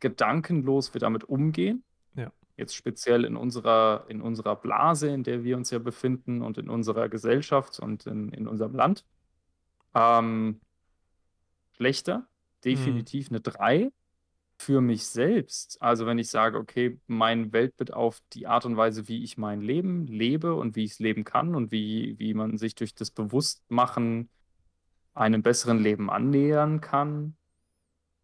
[0.00, 1.84] gedankenlos wir damit umgehen.
[2.14, 2.32] Ja.
[2.56, 6.68] Jetzt speziell in unserer, in unserer Blase, in der wir uns ja befinden und in
[6.68, 9.04] unserer Gesellschaft und in, in unserem Land.
[9.94, 10.60] Ähm,
[11.72, 12.26] schlechter,
[12.64, 13.90] definitiv eine 3.
[14.58, 19.08] Für mich selbst, also wenn ich sage, okay, mein Weltbild auf die Art und Weise,
[19.08, 22.58] wie ich mein Leben lebe und wie ich es leben kann und wie, wie man
[22.58, 24.28] sich durch das Bewusstmachen
[25.14, 27.36] einem besseren Leben annähern kann,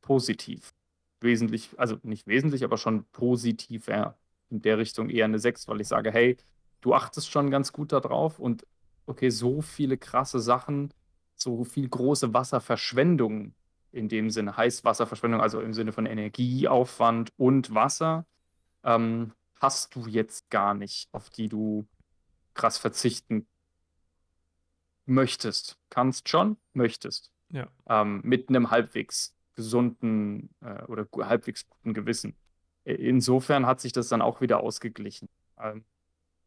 [0.03, 0.75] positiv.
[1.21, 4.17] Wesentlich, also nicht wesentlich, aber schon positiv ja,
[4.51, 6.37] in der Richtung eher eine 6, weil ich sage, hey,
[6.81, 8.67] du achtest schon ganz gut darauf und
[9.07, 10.93] okay, so viele krasse Sachen,
[11.35, 13.55] so viel große Wasserverschwendung
[13.93, 18.27] in dem Sinne, Heißwasserverschwendung, also im Sinne von Energieaufwand und Wasser,
[18.85, 21.87] ähm, hast du jetzt gar nicht, auf die du
[22.55, 23.47] krass verzichten
[25.07, 25.79] möchtest.
[25.89, 27.33] Kannst schon, möchtest.
[27.51, 27.69] Ja.
[27.89, 32.37] Ähm, mit einem halbwegs gesunden äh, oder halbwegs guten Gewissen.
[32.85, 35.29] Insofern hat sich das dann auch wieder ausgeglichen.
[35.59, 35.85] Ähm,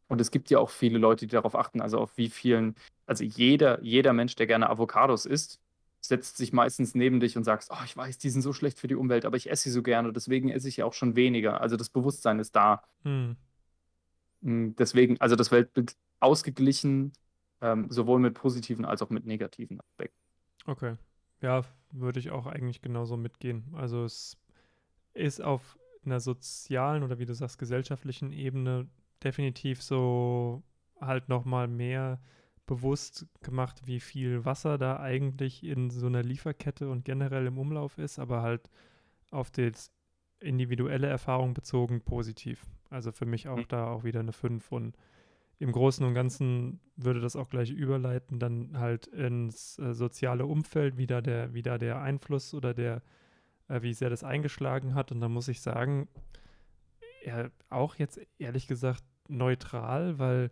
[0.08, 2.74] und es gibt ja auch viele Leute, die darauf achten, also auf wie vielen,
[3.06, 5.60] also jeder, jeder Mensch, der gerne Avocados isst,
[6.00, 8.88] setzt sich meistens neben dich und sagt, oh, ich weiß, die sind so schlecht für
[8.88, 11.60] die Umwelt, aber ich esse sie so gerne, deswegen esse ich ja auch schon weniger.
[11.60, 12.82] Also das Bewusstsein ist da.
[13.04, 13.36] Hm.
[14.40, 17.12] Mm, Deswegen, also das Weltbild ausgeglichen,
[17.60, 20.18] ähm, sowohl mit positiven als auch mit negativen Aspekten.
[20.66, 20.96] Okay.
[21.42, 23.64] Ja, würde ich auch eigentlich genauso mitgehen.
[23.74, 24.36] Also es
[25.14, 28.88] ist auf einer sozialen oder wie du sagst, gesellschaftlichen Ebene
[29.22, 30.62] definitiv so
[31.00, 32.20] halt nochmal mehr
[32.66, 37.98] bewusst gemacht, wie viel Wasser da eigentlich in so einer Lieferkette und generell im Umlauf
[37.98, 38.70] ist, aber halt
[39.30, 39.72] auf die
[40.40, 42.64] individuelle Erfahrung bezogen positiv.
[42.90, 43.68] Also für mich auch Mhm.
[43.68, 44.96] da auch wieder eine 5 und
[45.60, 50.96] im Großen und Ganzen würde das auch gleich überleiten, dann halt ins äh, soziale Umfeld,
[50.96, 53.02] wie da der, wie da der Einfluss oder der,
[53.68, 55.12] äh, wie sehr das eingeschlagen hat.
[55.12, 56.08] Und da muss ich sagen,
[57.24, 60.50] ja, auch jetzt ehrlich gesagt neutral, weil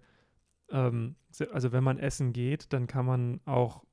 [0.70, 1.16] ähm,
[1.52, 3.84] also wenn man essen geht, dann kann man auch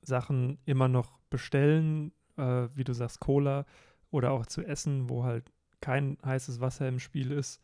[0.00, 3.66] Sachen immer noch bestellen, äh, wie du sagst, Cola
[4.10, 7.60] oder auch zu essen, wo halt kein heißes Wasser im Spiel ist.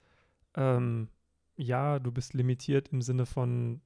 [0.54, 1.08] Ähm,
[1.58, 3.82] ja, du bist limitiert im Sinne von,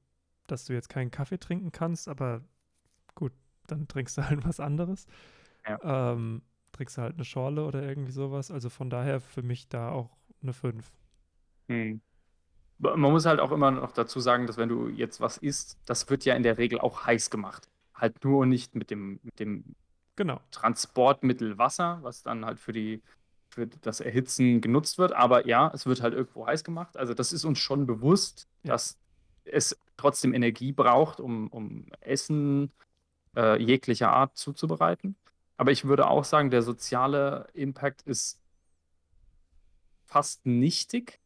[0.47, 2.41] dass du jetzt keinen Kaffee trinken kannst, aber
[3.15, 3.33] gut,
[3.67, 5.07] dann trinkst du halt was anderes.
[5.65, 8.51] Ähm, trinkst du halt eine Schorle oder irgendwie sowas.
[8.51, 10.91] Also von daher für mich da auch eine 5.
[11.69, 12.01] Hm.
[12.79, 16.09] Man muss halt auch immer noch dazu sagen, dass wenn du jetzt was isst, das
[16.09, 17.69] wird ja in der Regel auch heiß gemacht.
[17.93, 19.75] Halt nur nicht mit dem, mit dem
[20.15, 20.39] Genau.
[20.51, 23.01] Transportmittel Wasser, was dann halt für die,
[23.53, 25.13] für das Erhitzen genutzt wird.
[25.13, 26.97] Aber ja, es wird halt irgendwo heiß gemacht.
[26.97, 28.73] Also das ist uns schon bewusst, Ja.
[28.73, 28.97] dass
[29.45, 32.71] es trotzdem Energie braucht, um, um Essen
[33.35, 35.15] äh, jeglicher Art zuzubereiten.
[35.57, 38.39] Aber ich würde auch sagen, der soziale Impact ist
[40.05, 41.19] fast nichtig.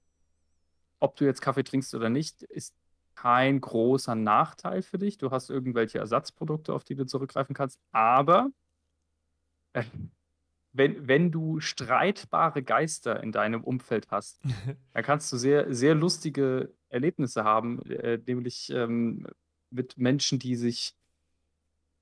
[0.99, 2.73] Ob du jetzt Kaffee trinkst oder nicht, ist
[3.15, 5.17] kein großer Nachteil für dich.
[5.17, 7.80] Du hast irgendwelche Ersatzprodukte, auf die du zurückgreifen kannst.
[7.91, 8.49] Aber
[9.73, 9.84] äh,
[10.78, 14.39] wenn, wenn du streitbare Geister in deinem Umfeld hast,
[14.93, 19.25] dann kannst du sehr, sehr lustige Erlebnisse haben, äh, nämlich ähm,
[19.69, 20.95] mit Menschen, die sich,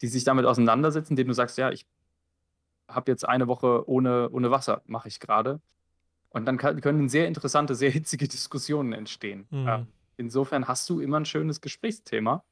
[0.02, 1.86] die sich damit auseinandersetzen, denen du sagst, ja, ich
[2.88, 5.60] habe jetzt eine Woche ohne, ohne Wasser, mache ich gerade.
[6.30, 9.48] Und dann kann, können sehr interessante, sehr hitzige Diskussionen entstehen.
[9.50, 9.68] Mhm.
[9.68, 12.44] Ähm, insofern hast du immer ein schönes Gesprächsthema.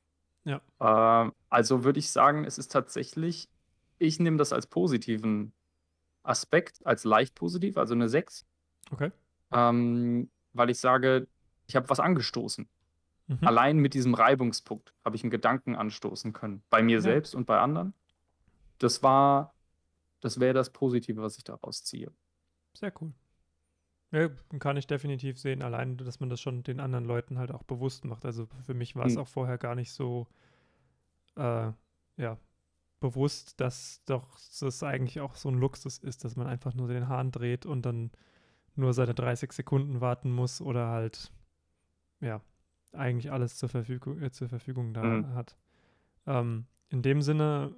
[0.45, 0.61] Ja.
[0.79, 3.49] Ähm, also würde ich sagen, es ist tatsächlich,
[3.99, 5.53] ich nehme das als positiven
[6.23, 8.45] Aspekt, als leicht positiv, also eine 6,
[8.91, 9.11] Okay.
[9.51, 11.27] ähm, weil ich sage,
[11.67, 12.67] ich habe was angestoßen.
[13.27, 13.47] Mhm.
[13.47, 16.63] Allein mit diesem Reibungspunkt habe ich einen Gedanken anstoßen können.
[16.69, 17.01] Bei mir Ja.
[17.01, 17.93] selbst und bei anderen.
[18.79, 19.53] Das war,
[20.21, 22.11] das wäre das Positive, was ich daraus ziehe.
[22.73, 23.13] Sehr cool.
[24.11, 25.63] Ja, kann ich definitiv sehen.
[25.63, 28.25] Allein, dass man das schon den anderen Leuten halt auch bewusst macht.
[28.25, 29.21] Also für mich war es Hm.
[29.23, 30.27] auch vorher gar nicht so,
[31.35, 31.71] äh,
[32.17, 32.37] ja,
[33.03, 37.09] bewusst, dass doch das eigentlich auch so ein Luxus ist, dass man einfach nur den
[37.09, 38.11] Hahn dreht und dann
[38.75, 41.33] nur seine 30 Sekunden warten muss oder halt,
[42.21, 42.41] ja,
[42.93, 45.35] eigentlich alles zur Verfügung, äh, zur Verfügung da Mhm.
[45.35, 45.57] hat.
[46.25, 47.75] Ähm, in dem Sinne,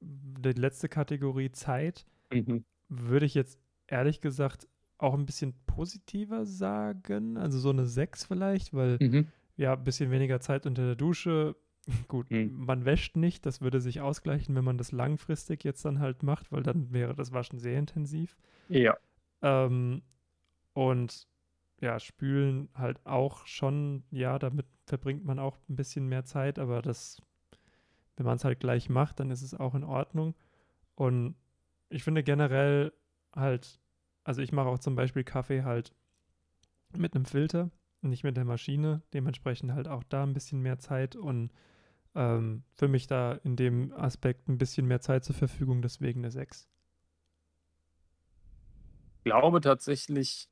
[0.00, 2.64] die letzte Kategorie Zeit Mhm.
[2.88, 4.68] würde ich jetzt ehrlich gesagt
[4.98, 7.38] auch ein bisschen positiver sagen.
[7.38, 9.28] Also so eine 6 vielleicht, weil Mhm.
[9.56, 11.56] ja, ein bisschen weniger Zeit unter der Dusche.
[12.08, 12.64] Gut, Mhm.
[12.64, 16.52] man wäscht nicht, das würde sich ausgleichen, wenn man das langfristig jetzt dann halt macht,
[16.52, 18.36] weil dann wäre das Waschen sehr intensiv.
[18.68, 18.96] Ja.
[19.42, 20.02] Ähm,
[20.72, 21.26] und
[21.80, 26.82] ja, spülen halt auch schon, ja, damit verbringt man auch ein bisschen mehr Zeit, aber
[26.82, 27.22] das,
[28.16, 30.34] wenn man es halt gleich macht, dann ist es auch in Ordnung.
[30.94, 31.36] Und
[31.88, 32.92] ich finde generell
[33.34, 33.80] halt,
[34.24, 35.94] also ich mache auch zum Beispiel Kaffee halt
[36.94, 37.70] mit einem Filter,
[38.02, 41.50] nicht mit der Maschine, dementsprechend halt auch da ein bisschen mehr Zeit und
[42.14, 46.30] ähm, für mich da in dem Aspekt ein bisschen mehr Zeit zur Verfügung, deswegen eine
[46.30, 46.68] 6.
[49.24, 50.48] glaube tatsächlich,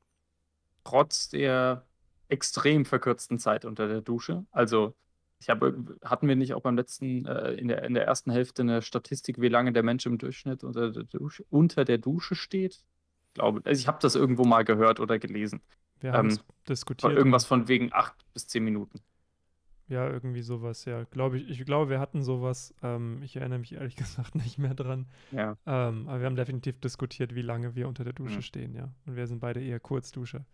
[0.85, 1.87] trotz der
[2.29, 4.95] extrem verkürzten Zeit unter der Dusche, also
[5.41, 8.63] ich habe, hatten wir nicht auch beim letzten, äh, in der, in der ersten Hälfte
[8.63, 12.85] eine Statistik, wie lange der Mensch im Durchschnitt unter der Dusche, unter der Dusche steht?
[13.29, 15.61] Ich glaube, also ich habe das irgendwo mal gehört oder gelesen.
[16.01, 17.13] Wir haben es Ähm, diskutiert.
[17.13, 19.01] Irgendwas von wegen acht bis zehn Minuten.
[19.89, 21.05] Ja, irgendwie sowas, ja.
[21.05, 22.75] Glaube ich, ich glaube, wir hatten sowas.
[22.83, 25.07] Ähm, ich erinnere mich ehrlich gesagt nicht mehr dran.
[25.33, 25.57] Ja.
[25.67, 28.43] Ähm, aber wir haben definitiv diskutiert, wie lange wir unter der Dusche Mhm.
[28.43, 28.93] stehen, ja.
[29.07, 30.45] Und wir sind beide eher Kurzdusche.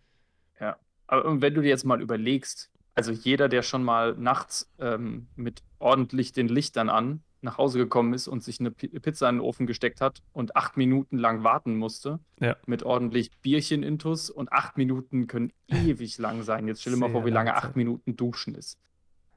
[1.07, 5.27] Aber und wenn du dir jetzt mal überlegst, also jeder, der schon mal nachts ähm,
[5.35, 9.35] mit ordentlich den Lichtern an nach Hause gekommen ist und sich eine Pi- Pizza in
[9.37, 12.57] den Ofen gesteckt hat und acht Minuten lang warten musste, Ja.
[12.65, 16.67] mit ordentlich Bierchen intus und acht Minuten können ewig lang sein.
[16.67, 17.75] Jetzt stell dir mal vor, wie lange acht Zeit.
[17.77, 18.77] Minuten duschen ist.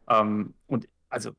[0.09, 1.31] Ähm, und also,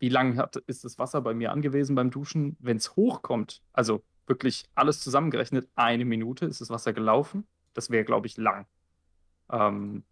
[0.00, 2.56] wie lange hat, ist das Wasser bei mir angewiesen beim Duschen?
[2.58, 7.46] Wenn es hochkommt, also wirklich alles zusammengerechnet, eine Minute ist das Wasser gelaufen.
[7.74, 8.66] Das wäre, glaube ich, lang.
[9.50, 10.02] Ähm,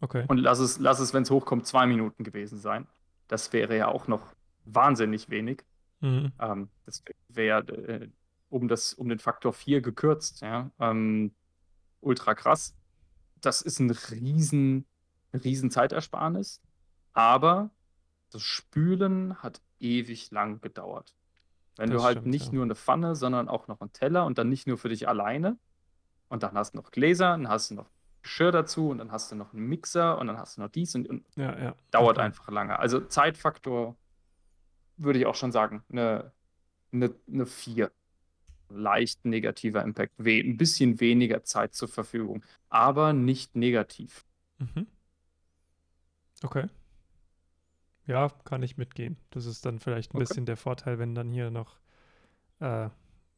[0.00, 0.24] Okay.
[0.28, 2.86] und lass es, lass es, wenn es hochkommt, zwei Minuten gewesen sein.
[3.28, 4.34] Das wäre ja auch noch
[4.64, 5.64] wahnsinnig wenig.
[6.00, 6.32] Mhm.
[6.38, 8.08] Ähm, das wäre äh,
[8.48, 10.40] um, das, um den Faktor 4 gekürzt.
[10.42, 10.70] Ja?
[10.78, 11.34] Ähm,
[12.00, 12.74] ultra krass.
[13.40, 14.86] Das ist ein riesen,
[15.32, 16.60] riesen Zeitersparnis.
[17.12, 17.70] Aber
[18.30, 21.14] das Spülen hat ewig lang gedauert.
[21.76, 22.52] Wenn Das du halt stimmt, nicht ja.
[22.54, 25.58] nur eine Pfanne, sondern auch noch einen Teller und dann nicht nur für dich alleine.
[26.28, 27.90] Und dann hast du noch Gläser, dann hast du noch
[28.22, 30.94] Geschirr dazu und dann hast du noch einen Mixer und dann hast du noch dies
[30.94, 31.74] und, und Ja, ja.
[31.90, 32.26] dauert Okay.
[32.26, 32.78] einfach lange.
[32.78, 33.96] Also Zeitfaktor
[34.96, 36.32] würde ich auch schon sagen, eine,
[36.92, 37.92] eine, eine 4.
[38.70, 40.14] Leicht negativer Impact.
[40.18, 44.26] We ein bisschen weniger Zeit zur Verfügung, aber nicht negativ.
[44.58, 44.84] Mhm.
[46.44, 46.68] Okay.
[48.06, 49.16] Ja, kann ich mitgehen.
[49.30, 50.18] Das ist dann vielleicht ein Okay.
[50.18, 51.78] bisschen der Vorteil, wenn dann hier noch,
[52.60, 52.90] äh,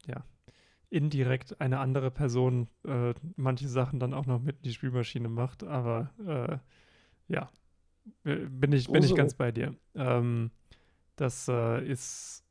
[0.07, 0.25] ja,
[0.91, 5.65] indirekt eine andere Person äh, manche Sachen dann auch noch mit in die Spielmaschine macht.
[5.65, 6.59] Aber äh,
[7.33, 7.51] ja,
[8.25, 9.77] bin ich, bin ich So, ganz bei dir.
[9.95, 10.51] Ähm,
[11.17, 12.45] das äh, ist,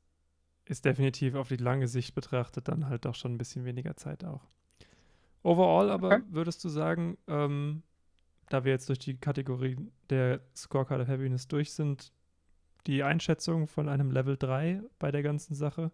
[0.65, 4.23] ist definitiv auf die lange Sicht betrachtet dann halt doch schon ein bisschen weniger Zeit
[4.23, 4.41] auch.
[5.43, 7.83] Overall aber würdest du sagen, ähm,
[8.49, 9.77] da wir jetzt durch die Kategorie
[10.09, 12.11] der Scorecard of Happiness durch sind,
[12.87, 15.91] die Einschätzung von einem Level 3 bei der ganzen Sache,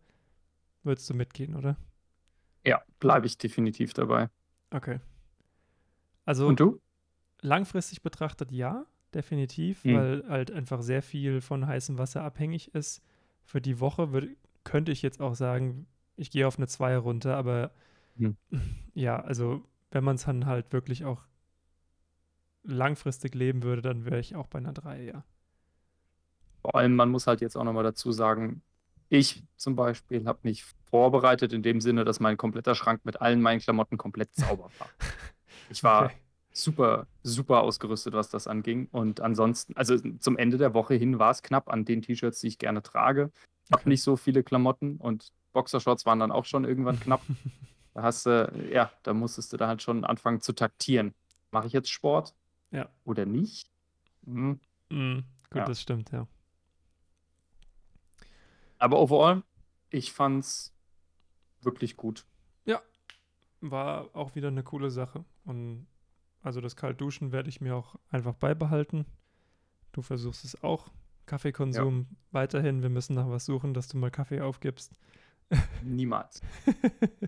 [0.84, 1.78] würdest du mitgehen, oder?
[2.66, 4.30] Ja, bleibe ich definitiv dabei.
[4.72, 5.00] Okay.
[6.26, 6.80] Also Und du?
[7.42, 9.93] langfristig betrachtet ja, definitiv, Hm.
[9.93, 13.01] weil halt einfach sehr viel von heißem Wasser abhängig ist.
[13.43, 14.30] Für die Woche würd,
[14.64, 15.88] könnte ich jetzt auch sagen,
[16.18, 17.72] ich gehe auf eine 2 runter, aber
[18.18, 18.32] Hm.
[18.93, 21.26] ja, also wenn man es dann halt wirklich auch
[22.64, 25.24] langfristig leben würde, dann wäre ich auch bei einer 3, ja.
[26.62, 28.62] Vor allem, man muss halt jetzt auch nochmal dazu sagen,
[29.09, 33.41] ich zum Beispiel habe mich vorbereitet in dem Sinne, dass mein kompletter Schrank mit allen
[33.41, 34.93] meinen Klamotten komplett sauber war.
[35.70, 36.16] Ich war Okay.
[36.54, 38.88] Super, super ausgerüstet, was das anging.
[38.91, 42.47] Und ansonsten, also zum Ende der Woche hin war es knapp an den T-Shirts, die
[42.47, 43.32] ich gerne trage.
[43.66, 47.22] Ich habe nicht so viele Klamotten und Boxershorts waren dann auch schon irgendwann knapp.
[47.93, 51.14] Da hast du, ja, da musstest du da halt schon anfangen zu taktieren.
[51.52, 52.34] Mache ich jetzt Sport
[52.72, 52.88] Ja.
[53.04, 53.70] oder nicht?
[54.26, 54.62] Hm.
[54.88, 55.26] Mm, gut,
[55.58, 55.66] Ja.
[55.66, 56.26] das stimmt, ja.
[58.78, 59.43] Aber overall,
[59.89, 60.74] ich fand's
[61.62, 62.26] wirklich gut.
[63.64, 65.24] War auch wieder eine coole Sache.
[65.45, 65.86] Und
[66.42, 69.06] also das Kaltduschen werde ich mir auch einfach beibehalten.
[69.92, 70.89] Du versuchst es auch.
[71.26, 72.82] Kaffeekonsum weiterhin.
[72.82, 74.94] Wir müssen nach was suchen, dass du mal Kaffee aufgibst.
[75.84, 76.42] Niemals.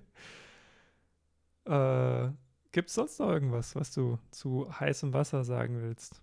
[1.65, 2.29] Äh,
[2.73, 6.21] Gibt es sonst noch irgendwas, was du zu heißem Wasser sagen willst?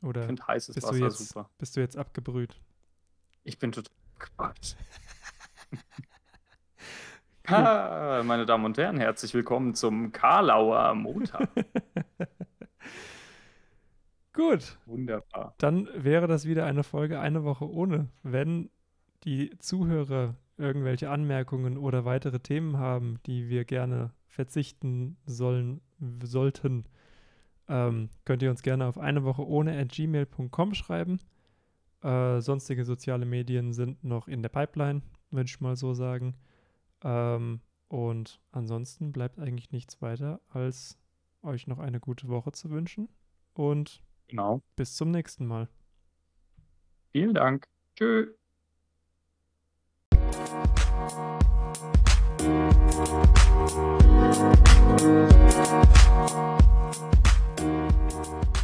[0.00, 1.50] Oder Ich finde heißes bist, Wasser du jetzt, super.
[1.58, 2.58] bist du jetzt abgebrüht?
[3.42, 4.76] Ich bin total gespannt.
[7.50, 11.48] Ah, meine Damen und Herren, herzlich willkommen zum Karlauer Montag.
[14.34, 15.54] Gut, Wunderbar.
[15.56, 18.08] dann wäre das wieder eine Folge eine Woche ohne.
[18.22, 18.68] Wenn
[19.24, 25.80] die Zuhörer irgendwelche Anmerkungen oder weitere Themen haben, die wir gerne verzichten sollen,
[26.22, 26.84] sollten,
[27.68, 31.18] ähm, könnt ihr uns gerne auf eine Woche ohne at gmail.com schreiben.
[32.02, 36.34] Äh, sonstige soziale Medien sind noch in der Pipeline, würde ich mal so sagen.
[37.02, 40.98] Ähm, und ansonsten bleibt eigentlich nichts weiter, als
[41.42, 43.08] euch noch eine gute Woche zu wünschen.
[43.54, 44.62] Und Genau.
[44.76, 45.68] bis zum nächsten Mal.
[47.12, 47.66] Vielen Dank.
[47.96, 48.34] Tschö.
[55.00, 55.32] Thank
[58.42, 58.57] you.